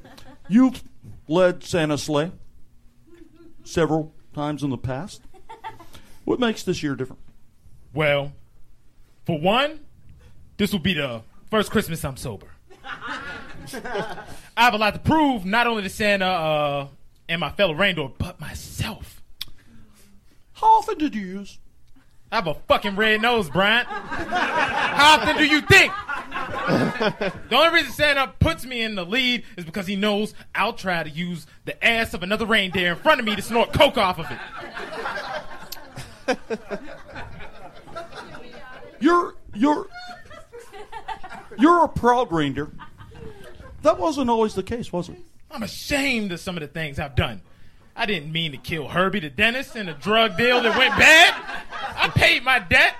You've 0.48 0.82
led 1.28 1.64
Santa 1.64 1.98
sleigh 1.98 2.32
several 3.64 4.12
times 4.34 4.62
in 4.62 4.70
the 4.70 4.78
past. 4.78 5.22
What 6.24 6.40
makes 6.40 6.62
this 6.62 6.82
year 6.82 6.94
different? 6.94 7.22
Well, 7.94 8.32
for 9.24 9.38
one, 9.40 9.80
this 10.56 10.72
will 10.72 10.80
be 10.80 10.94
the 10.94 11.22
first 11.50 11.70
Christmas 11.70 12.04
I'm 12.04 12.16
sober. 12.16 12.46
I 12.84 14.38
have 14.56 14.74
a 14.74 14.78
lot 14.78 14.94
to 14.94 15.00
prove, 15.00 15.44
not 15.44 15.66
only 15.66 15.82
to 15.82 15.88
Santa 15.88 16.26
uh, 16.26 16.88
and 17.28 17.40
my 17.40 17.50
fellow 17.50 17.74
reindeer, 17.74 18.10
but 18.18 18.40
myself. 18.40 19.22
How 20.54 20.78
often 20.78 20.98
did 20.98 21.14
you 21.14 21.22
use? 21.22 21.58
I 22.30 22.36
have 22.36 22.46
a 22.46 22.54
fucking 22.54 22.96
red 22.96 23.22
nose, 23.22 23.48
Brian. 23.50 23.86
How 23.86 25.18
often 25.20 25.36
do 25.36 25.46
you 25.46 25.60
think? 25.60 25.92
the 26.66 27.56
only 27.56 27.74
reason 27.74 27.92
Santa 27.92 28.32
puts 28.40 28.64
me 28.64 28.82
in 28.82 28.96
the 28.96 29.04
lead 29.04 29.44
is 29.56 29.64
because 29.64 29.86
he 29.86 29.94
knows 29.94 30.34
I'll 30.54 30.72
try 30.72 31.02
to 31.02 31.10
use 31.10 31.46
the 31.64 31.84
ass 31.84 32.14
of 32.14 32.22
another 32.22 32.46
reindeer 32.46 32.92
in 32.92 32.96
front 32.98 33.20
of 33.20 33.26
me 33.26 33.36
to 33.36 33.42
snort 33.42 33.72
coke 33.72 33.96
off 33.96 34.18
of 34.18 34.26
it. 36.28 36.38
You're 38.98 39.34
you're 39.54 39.86
you're 41.58 41.84
a 41.84 41.88
proud 41.88 42.32
reindeer. 42.32 42.70
That 43.82 43.98
wasn't 43.98 44.30
always 44.30 44.54
the 44.54 44.62
case, 44.62 44.92
was 44.92 45.08
it? 45.08 45.18
I'm 45.50 45.62
ashamed 45.62 46.32
of 46.32 46.40
some 46.40 46.56
of 46.56 46.60
the 46.60 46.66
things 46.66 46.98
I've 46.98 47.14
done. 47.14 47.40
I 47.94 48.04
didn't 48.04 48.30
mean 48.32 48.52
to 48.52 48.58
kill 48.58 48.88
Herbie 48.88 49.20
the 49.20 49.30
dentist 49.30 49.74
in 49.76 49.88
a 49.88 49.94
drug 49.94 50.36
deal 50.36 50.60
that 50.62 50.76
went 50.76 50.96
bad. 50.98 51.34
I 51.96 52.08
paid 52.08 52.44
my 52.44 52.58
debt, 52.58 52.94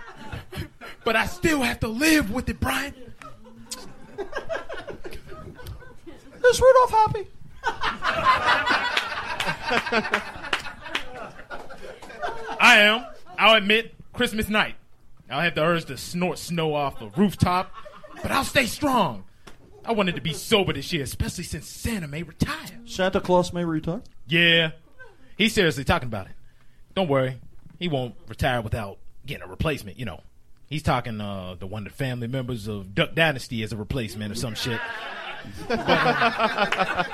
but 1.05 1.17
I 1.17 1.27
still 1.27 1.61
have 1.63 1.81
to 1.81 1.89
live 1.89 2.31
with 2.31 2.49
it, 2.49 2.59
Brian. 2.61 2.95
Is 6.49 6.61
Rudolph 6.61 6.91
happy? 6.91 7.27
I 12.59 12.79
am. 12.79 13.05
I'll 13.39 13.57
admit, 13.57 13.95
Christmas 14.13 14.49
night. 14.49 14.77
I'll 15.29 15.41
have 15.41 15.57
the 15.57 15.63
urge 15.63 15.87
to 15.87 15.97
snort 15.97 16.39
snow 16.39 16.73
off 16.75 17.03
a 17.03 17.09
rooftop, 17.09 17.73
but 18.23 18.31
I'll 18.31 18.45
stay 18.45 18.67
strong. 18.67 19.25
I 19.85 19.93
wanted 19.93 20.17
to 20.17 20.21
be 20.21 20.33
sober 20.33 20.73
this 20.73 20.93
year, 20.93 21.05
especially 21.05 21.45
since 21.45 21.69
Santa 21.69 22.09
may 22.09 22.23
retire. 22.23 22.81
Santa 22.87 23.21
Claus 23.21 23.53
may 23.53 23.65
retire. 23.65 24.03
Yeah, 24.27 24.73
he's 25.37 25.53
seriously 25.55 25.85
talking 25.85 26.09
about 26.09 26.27
it. 26.27 26.33
Don't 26.95 27.09
worry, 27.09 27.41
he 27.79 27.89
won't 27.89 28.15
retire 28.29 28.61
without 28.61 28.99
getting 29.25 29.45
a 29.45 29.47
replacement. 29.49 29.99
You 29.99 30.07
know, 30.07 30.21
he's 30.69 30.83
talking 30.83 31.21
uh, 31.21 31.55
the 31.59 31.67
one 31.67 31.87
of 31.87 31.93
the 31.93 31.97
family 31.97 32.27
members 32.27 32.67
of 32.67 32.95
Duck 32.95 33.15
Dynasty 33.15 33.63
as 33.63 33.73
a 33.73 33.77
replacement 33.77 34.33
or 34.33 34.35
some 34.35 34.55
shit. 34.55 34.81
Uh, 35.69 37.05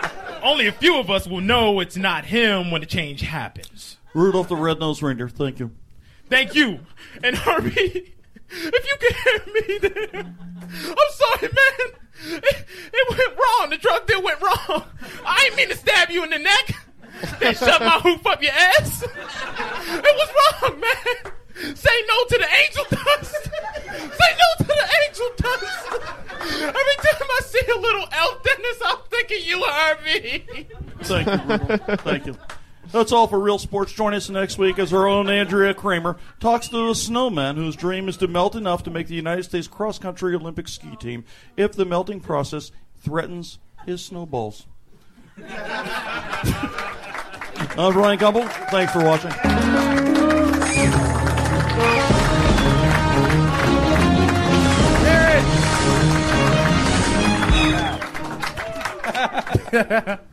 only 0.42 0.66
a 0.66 0.72
few 0.72 0.98
of 0.98 1.10
us 1.10 1.26
will 1.26 1.40
know 1.40 1.80
it's 1.80 1.96
not 1.96 2.24
him 2.24 2.70
when 2.70 2.80
the 2.80 2.86
change 2.86 3.20
happens. 3.20 3.98
Rudolph 4.14 4.48
the 4.48 4.56
Red-Nosed 4.56 5.02
Reindeer, 5.02 5.28
thank 5.28 5.58
you. 5.58 5.70
Thank 6.28 6.54
you. 6.54 6.80
And 7.22 7.36
Herbie, 7.38 8.14
if 8.52 8.86
you 8.86 8.96
can 9.00 9.14
hear 9.24 9.40
me 9.54 9.78
there, 9.88 10.24
I'm 10.24 11.10
sorry, 11.10 11.48
man. 11.48 11.88
It, 12.24 12.66
it 12.92 13.10
went 13.10 13.30
wrong. 13.30 13.70
The 13.70 13.78
drug 13.78 14.06
deal 14.06 14.22
went 14.22 14.40
wrong. 14.40 14.84
I 15.26 15.40
didn't 15.44 15.56
mean 15.56 15.68
to 15.70 15.76
stab 15.76 16.10
you 16.10 16.22
in 16.24 16.30
the 16.30 16.38
neck. 16.38 16.76
Then 17.40 17.54
shove 17.54 17.80
my 17.80 18.00
hoof 18.00 18.26
up 18.26 18.42
your 18.42 18.52
ass. 18.52 19.02
It 19.02 19.10
was 20.16 20.30
wrong, 20.62 20.80
man. 20.80 21.32
Say 21.76 22.02
no 22.08 22.24
to 22.24 22.38
the 22.38 22.48
angel 22.64 22.84
dust. 22.90 23.34
Say 23.44 24.30
no 24.38 24.48
to 24.58 24.64
the 24.64 24.88
angel 25.06 25.30
dust. 25.36 25.88
Every 26.42 26.96
time 27.02 27.28
I 27.30 27.40
see 27.44 27.60
a 27.72 27.78
little 27.78 28.06
elf 28.12 28.42
dentist, 28.42 28.82
I'm 28.84 28.98
thinking 29.10 29.42
you, 29.44 29.62
Herbie. 29.64 30.44
Thank 31.02 31.26
you. 31.26 31.96
Thank 31.96 32.26
you. 32.26 32.34
That's 32.92 33.10
all 33.10 33.26
for 33.26 33.40
Real 33.40 33.58
Sports. 33.58 33.92
Join 33.92 34.12
us 34.12 34.28
next 34.28 34.58
week 34.58 34.78
as 34.78 34.92
our 34.92 35.06
own 35.06 35.30
Andrea 35.30 35.72
Kremer 35.72 36.18
talks 36.40 36.68
to 36.68 36.90
a 36.90 36.94
snowman 36.94 37.56
whose 37.56 37.74
dream 37.74 38.06
is 38.06 38.18
to 38.18 38.28
melt 38.28 38.54
enough 38.54 38.82
to 38.82 38.90
make 38.90 39.06
the 39.06 39.14
United 39.14 39.44
States 39.44 39.66
cross 39.66 39.98
country 39.98 40.34
Olympic 40.34 40.68
ski 40.68 40.94
team 40.96 41.24
if 41.56 41.72
the 41.72 41.86
melting 41.86 42.20
process 42.20 42.70
threatens 43.00 43.58
his 43.86 44.04
snowballs. 44.04 44.66
I'm 47.78 47.96
Ryan 47.96 48.18
Gumbel. 48.18 48.46
Thanks 48.70 48.92
for 48.92 49.02
watching. 49.02 49.32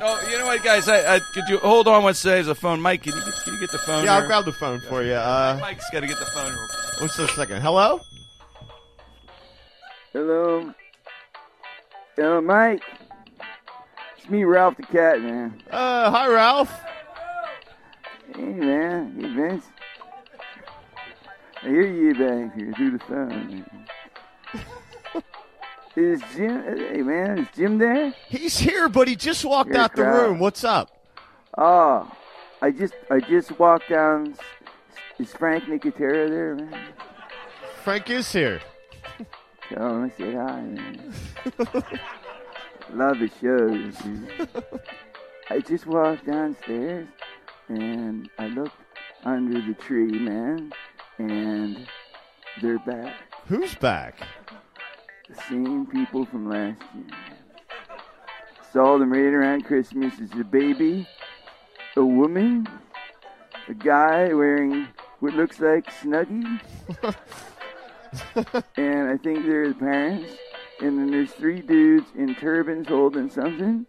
Oh, 0.00 0.28
you 0.30 0.38
know 0.38 0.46
what, 0.46 0.62
guys? 0.62 0.88
I, 0.88 1.16
I 1.16 1.20
could 1.20 1.44
you 1.48 1.58
hold 1.58 1.86
on 1.86 2.02
one 2.02 2.14
second. 2.14 2.36
There's 2.36 2.48
a 2.48 2.54
phone. 2.54 2.80
Mike, 2.80 3.02
can 3.02 3.14
you 3.14 3.24
get, 3.24 3.34
can 3.44 3.54
you 3.54 3.60
get 3.60 3.72
the 3.72 3.78
phone? 3.78 4.04
Yeah, 4.04 4.16
I'll 4.16 4.26
grab 4.26 4.44
the 4.44 4.52
phone 4.52 4.80
for 4.88 5.02
you. 5.02 5.14
Uh, 5.14 5.58
Mike's 5.60 5.88
got 5.90 6.00
to 6.00 6.06
get 6.06 6.18
the 6.18 6.26
phone. 6.26 6.52
real 6.52 6.66
quick. 6.68 7.00
what's 7.00 7.16
the 7.16 7.28
second? 7.28 7.60
Hello? 7.60 8.00
Hello. 10.12 10.72
Hello, 12.16 12.40
Mike. 12.40 12.82
It's 14.16 14.28
me, 14.30 14.44
Ralph 14.44 14.76
the 14.76 14.82
Cat, 14.84 15.20
man. 15.20 15.62
Uh, 15.70 16.10
hi, 16.10 16.28
Ralph. 16.28 16.72
Hey, 18.34 18.42
man. 18.42 19.18
Hey, 19.20 19.34
Vince. 19.34 19.64
I 21.62 21.68
hear 21.68 21.86
you 21.86 22.12
back 22.12 22.56
here 22.56 22.72
through 22.72 22.90
the 22.92 22.98
phone. 23.00 23.66
Is 25.94 26.22
Jim? 26.34 26.62
Hey 26.78 27.02
man, 27.02 27.38
is 27.40 27.48
Jim 27.54 27.78
there? 27.78 28.14
He's 28.28 28.58
here, 28.58 28.88
but 28.88 29.08
he 29.08 29.16
just 29.16 29.44
walked 29.44 29.74
out 29.74 29.94
the 29.94 30.02
crowd. 30.02 30.22
room. 30.22 30.38
What's 30.38 30.64
up? 30.64 30.90
Oh, 31.58 32.10
I 32.62 32.70
just 32.70 32.94
I 33.10 33.20
just 33.20 33.58
walked 33.58 33.90
down. 33.90 34.34
Is 35.18 35.32
Frank 35.34 35.64
Nicotero 35.64 36.28
there, 36.30 36.54
man? 36.56 36.88
Frank 37.84 38.08
is 38.10 38.32
here. 38.32 38.60
Tell 39.68 39.96
him 39.96 40.04
I 40.04 40.10
say 40.18 40.32
hi, 40.32 40.60
man. 40.62 41.14
Love 42.94 43.18
the 43.18 43.30
shows. 43.40 43.96
dude. 43.98 44.50
I 45.50 45.58
just 45.60 45.86
walked 45.86 46.26
downstairs 46.26 47.06
and 47.68 48.30
I 48.38 48.46
looked 48.46 48.76
under 49.24 49.60
the 49.60 49.74
tree, 49.74 50.06
man, 50.18 50.72
and 51.18 51.86
they're 52.62 52.78
back. 52.80 53.14
Who's 53.46 53.74
back? 53.74 54.20
The 55.32 55.42
same 55.48 55.86
people 55.86 56.26
from 56.26 56.50
last 56.50 56.82
year. 56.94 57.06
Saw 58.70 58.98
them 58.98 59.10
right 59.10 59.32
around 59.32 59.64
Christmas. 59.64 60.12
It's 60.18 60.34
a 60.34 60.44
baby, 60.44 61.08
a 61.96 62.04
woman, 62.04 62.68
a 63.66 63.72
guy 63.72 64.34
wearing 64.34 64.88
what 65.20 65.32
looks 65.32 65.58
like 65.58 65.86
Snuggie, 65.86 66.60
and 68.76 69.08
I 69.08 69.16
think 69.16 69.46
they're 69.46 69.68
the 69.68 69.74
parents. 69.74 70.36
And 70.80 70.98
then 70.98 71.10
there's 71.10 71.32
three 71.32 71.62
dudes 71.62 72.08
in 72.14 72.34
turbans 72.34 72.88
holding 72.88 73.30
something. 73.30 73.86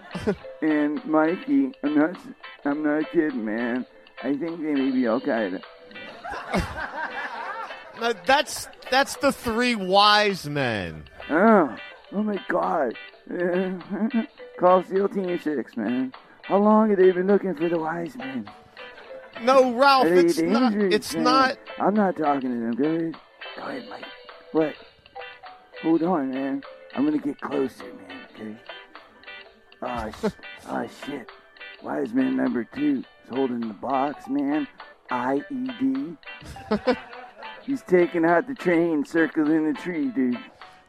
and 0.62 1.04
Mikey, 1.04 1.74
I'm 1.84 1.94
not, 1.94 2.16
I'm 2.64 2.82
not 2.82 3.08
kidding, 3.12 3.44
man. 3.44 3.86
I 4.24 4.36
think 4.36 4.60
they 4.60 4.74
may 4.74 4.90
be 4.90 5.06
Al 5.06 5.20
Qaeda. 5.20 5.62
No, 8.00 8.12
that's 8.26 8.66
that's 8.92 9.16
the 9.16 9.32
three 9.32 9.74
wise 9.74 10.46
men. 10.46 11.04
Oh, 11.30 11.74
oh 12.12 12.22
my 12.22 12.38
God. 12.48 12.94
Call 14.58 14.84
SEAL 14.84 15.08
Team 15.08 15.40
6, 15.40 15.76
man. 15.78 16.12
How 16.42 16.58
long 16.58 16.90
have 16.90 16.98
they 16.98 17.10
been 17.10 17.26
looking 17.26 17.54
for 17.54 17.70
the 17.70 17.78
wise 17.78 18.14
men? 18.18 18.50
No, 19.40 19.72
Ralph, 19.72 20.08
it's 20.08 20.38
not. 20.38 20.74
It's 20.74 21.14
man? 21.14 21.24
not. 21.24 21.58
I'm 21.78 21.94
not 21.94 22.18
talking 22.18 22.50
to 22.50 22.60
them. 22.60 22.72
Go 22.72 22.84
ahead. 22.84 23.16
Go 23.56 23.62
ahead, 23.62 23.88
Mike. 23.88 24.04
What? 24.52 24.74
Hold 25.82 26.02
on, 26.02 26.30
man. 26.30 26.62
I'm 26.94 27.06
gonna 27.06 27.16
get 27.16 27.40
closer, 27.40 27.84
man. 27.84 28.26
Okay. 28.34 28.56
Oh, 29.80 30.10
sh- 30.10 30.32
oh 30.68 30.86
shit. 31.06 31.30
Wise 31.82 32.12
man 32.12 32.36
number 32.36 32.64
two 32.64 32.98
is 33.24 33.34
holding 33.34 33.60
the 33.60 33.74
box, 33.74 34.28
man. 34.28 34.68
IED. 35.10 36.18
He's 37.64 37.82
taking 37.82 38.24
out 38.24 38.46
the 38.48 38.54
train, 38.54 39.04
circling 39.04 39.72
the 39.72 39.78
tree, 39.78 40.08
dude. 40.08 40.38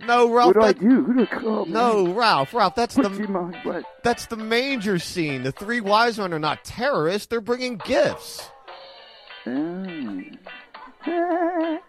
No, 0.05 0.29
Ralph. 0.29 0.55
What 0.55 0.61
do 0.61 0.67
I 0.67 0.73
do? 0.73 1.03
Who 1.03 1.13
do 1.13 1.21
I 1.21 1.25
call? 1.25 1.65
No, 1.65 2.05
man? 2.05 2.15
Ralph. 2.15 2.53
Ralph, 2.53 2.75
that's 2.75 2.95
Put 2.95 3.11
the 3.11 3.17
you 3.17 3.25
in 3.25 3.31
my 3.31 3.63
butt. 3.63 3.85
that's 4.03 4.25
the 4.25 4.35
manger 4.35 4.99
scene. 4.99 5.43
The 5.43 5.51
three 5.51 5.79
wise 5.79 6.19
men 6.19 6.33
are 6.33 6.39
not 6.39 6.63
terrorists. 6.63 7.27
They're 7.27 7.41
bringing 7.41 7.77
gifts. 7.77 8.49
Oh. 9.45 9.51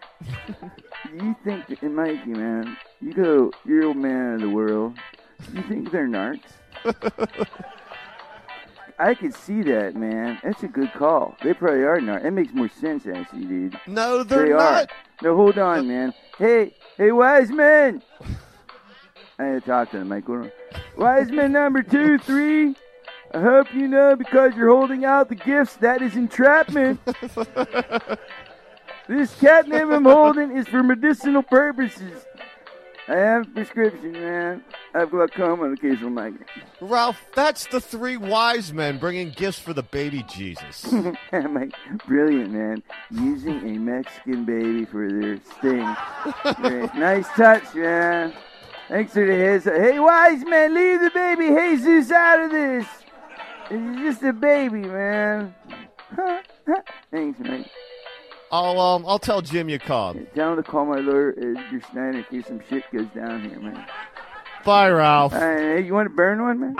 you 1.13 1.35
think, 1.43 1.67
that, 1.67 1.83
Mikey, 1.83 2.29
man, 2.31 2.77
you 3.01 3.13
go, 3.13 3.51
you're 3.65 3.85
old 3.85 3.97
man 3.97 4.35
of 4.35 4.41
the 4.41 4.49
world. 4.49 4.97
You 5.53 5.61
think 5.63 5.91
they're 5.91 6.07
narcs? 6.07 6.41
I 8.97 9.13
could 9.13 9.33
see 9.33 9.61
that, 9.63 9.95
man. 9.95 10.39
That's 10.43 10.63
a 10.63 10.67
good 10.67 10.93
call. 10.93 11.35
They 11.43 11.53
probably 11.53 11.83
are 11.83 11.99
not. 11.99 12.25
It 12.25 12.31
makes 12.31 12.53
more 12.53 12.69
sense, 12.69 13.05
actually, 13.05 13.45
dude. 13.45 13.79
No, 13.87 14.23
they're 14.23 14.45
they 14.45 14.53
not. 14.53 14.83
Are. 14.83 14.87
No, 15.21 15.35
hold 15.35 15.57
on, 15.57 15.87
man. 15.87 16.13
Hey, 16.37 16.75
hey, 16.97 17.11
wise 17.11 17.51
man. 17.51 18.01
I 19.37 19.43
had 19.43 19.63
to 19.63 19.69
talk 19.69 19.91
to. 19.91 20.05
Hold 20.05 20.29
on. 20.29 20.51
Wise 20.97 21.31
man 21.31 21.51
number 21.51 21.83
two, 21.83 22.17
three. 22.19 22.75
I 23.33 23.41
hope 23.41 23.73
you 23.73 23.87
know 23.87 24.15
because 24.15 24.55
you're 24.55 24.69
holding 24.69 25.03
out 25.03 25.27
the 25.27 25.35
gifts 25.35 25.75
that 25.77 26.01
is 26.01 26.15
entrapment. 26.15 27.01
this 29.09 29.35
catnip 29.39 29.89
I'm 29.89 30.05
holding 30.05 30.55
is 30.55 30.69
for 30.69 30.83
medicinal 30.83 31.43
purposes. 31.43 32.25
I 33.07 33.15
have 33.15 33.53
prescription, 33.53 34.13
man. 34.13 34.63
I 34.93 34.99
have 34.99 35.11
glaucoma 35.11 35.65
and 35.65 35.77
occasional 35.77 36.09
migraine. 36.09 36.45
Ralph, 36.81 37.23
that's 37.35 37.67
the 37.67 37.79
three 37.79 38.17
wise 38.17 38.73
men 38.73 38.97
bringing 38.97 39.29
gifts 39.29 39.59
for 39.59 39.73
the 39.73 39.83
baby 39.83 40.23
Jesus. 40.27 40.91
Mike, 41.31 41.75
brilliant, 42.07 42.51
man. 42.51 42.83
Using 43.11 43.75
a 43.75 43.79
Mexican 43.79 44.43
baby 44.45 44.85
for 44.85 45.11
their 45.11 45.39
sting. 45.57 45.95
Nice 46.99 47.27
touch, 47.35 47.75
man. 47.75 48.33
Thanks 48.87 49.13
for 49.13 49.25
the 49.25 49.35
heads. 49.35 49.65
Hey, 49.65 49.99
wise 49.99 50.43
man, 50.43 50.73
leave 50.73 51.01
the 51.01 51.11
baby 51.11 51.49
Jesus 51.49 52.11
out 52.11 52.39
of 52.39 52.51
this. 52.51 52.87
It's 53.69 53.99
just 53.99 54.23
a 54.23 54.33
baby, 54.33 54.81
man. 54.81 55.53
Thanks, 57.11 57.39
Mike. 57.39 57.69
I'll 58.55 58.79
um, 58.79 59.05
I'll 59.05 59.19
tell 59.19 59.41
Jim 59.41 59.67
you 59.67 59.79
called. 59.79 60.17
Tell 60.33 60.51
him 60.51 60.57
to 60.57 60.63
call 60.63 60.85
my 60.85 60.99
lawyer, 60.99 61.31
Edgar 61.37 61.81
Snyder, 61.91 62.17
in 62.19 62.23
case 62.23 62.47
some 62.47 62.61
shit 62.69 62.83
goes 62.93 63.07
down 63.07 63.49
here, 63.49 63.59
man. 63.59 63.85
Bye, 64.63 64.89
Ralph. 64.89 65.33
All 65.33 65.39
right, 65.39 65.59
hey, 65.59 65.85
you 65.85 65.93
want 65.93 66.09
to 66.09 66.15
burn 66.15 66.41
one, 66.41 66.59
man? 66.61 66.75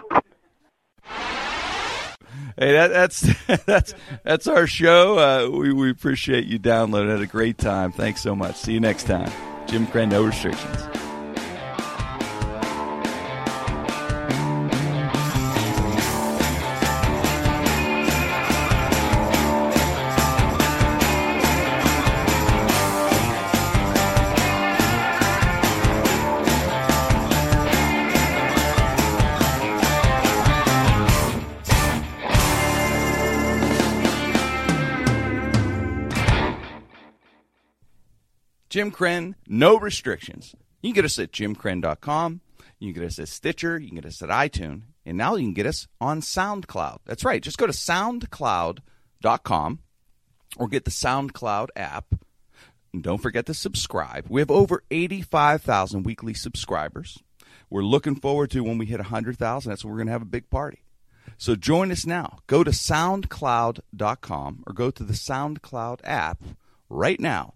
Hey, 2.57 2.71
that, 2.71 2.87
that's 2.87 3.27
that's 3.65 3.93
that's 4.23 4.47
our 4.47 4.67
show. 4.67 5.19
Uh, 5.19 5.49
we 5.49 5.73
we 5.73 5.91
appreciate 5.91 6.45
you 6.45 6.59
downloading. 6.59 7.11
Had 7.11 7.19
a 7.19 7.27
great 7.27 7.57
time. 7.57 7.91
Thanks 7.91 8.21
so 8.21 8.35
much. 8.35 8.55
See 8.55 8.71
you 8.71 8.79
next 8.79 9.03
time. 9.03 9.31
Jim 9.67 9.85
Krenn, 9.87 10.09
no 10.09 10.23
restrictions. 10.23 11.04
Jim 38.85 38.91
Krenn, 38.91 39.33
no 39.47 39.79
restrictions. 39.79 40.53
You 40.83 40.89
can 40.89 40.95
get 40.95 41.05
us 41.05 41.17
at 41.17 41.31
jimkrenn.com. 41.31 42.41
You 42.77 42.93
can 42.93 43.01
get 43.01 43.07
us 43.07 43.17
at 43.17 43.29
Stitcher. 43.29 43.79
You 43.79 43.87
can 43.87 43.95
get 43.95 44.05
us 44.05 44.21
at 44.21 44.29
iTunes. 44.29 44.83
And 45.07 45.17
now 45.17 45.33
you 45.33 45.47
can 45.47 45.55
get 45.55 45.65
us 45.65 45.87
on 45.99 46.21
SoundCloud. 46.21 46.99
That's 47.03 47.25
right. 47.25 47.41
Just 47.41 47.57
go 47.57 47.65
to 47.65 47.73
soundcloud.com 47.73 49.79
or 50.57 50.67
get 50.67 50.85
the 50.85 50.91
SoundCloud 50.91 51.69
app. 51.75 52.13
And 52.93 53.01
don't 53.01 53.17
forget 53.17 53.47
to 53.47 53.55
subscribe. 53.55 54.27
We 54.29 54.41
have 54.41 54.51
over 54.51 54.83
85,000 54.91 56.03
weekly 56.03 56.35
subscribers. 56.35 57.17
We're 57.71 57.81
looking 57.81 58.17
forward 58.17 58.51
to 58.51 58.63
when 58.63 58.77
we 58.77 58.85
hit 58.85 58.99
100,000. 58.99 59.67
That's 59.67 59.83
when 59.83 59.91
we're 59.91 59.97
going 59.97 60.07
to 60.07 60.13
have 60.13 60.21
a 60.21 60.25
big 60.25 60.51
party. 60.51 60.83
So 61.39 61.55
join 61.55 61.91
us 61.91 62.05
now. 62.05 62.37
Go 62.45 62.63
to 62.63 62.69
soundcloud.com 62.69 64.63
or 64.67 64.73
go 64.73 64.91
to 64.91 65.03
the 65.03 65.13
SoundCloud 65.13 66.01
app 66.03 66.43
right 66.87 67.19
now. 67.19 67.55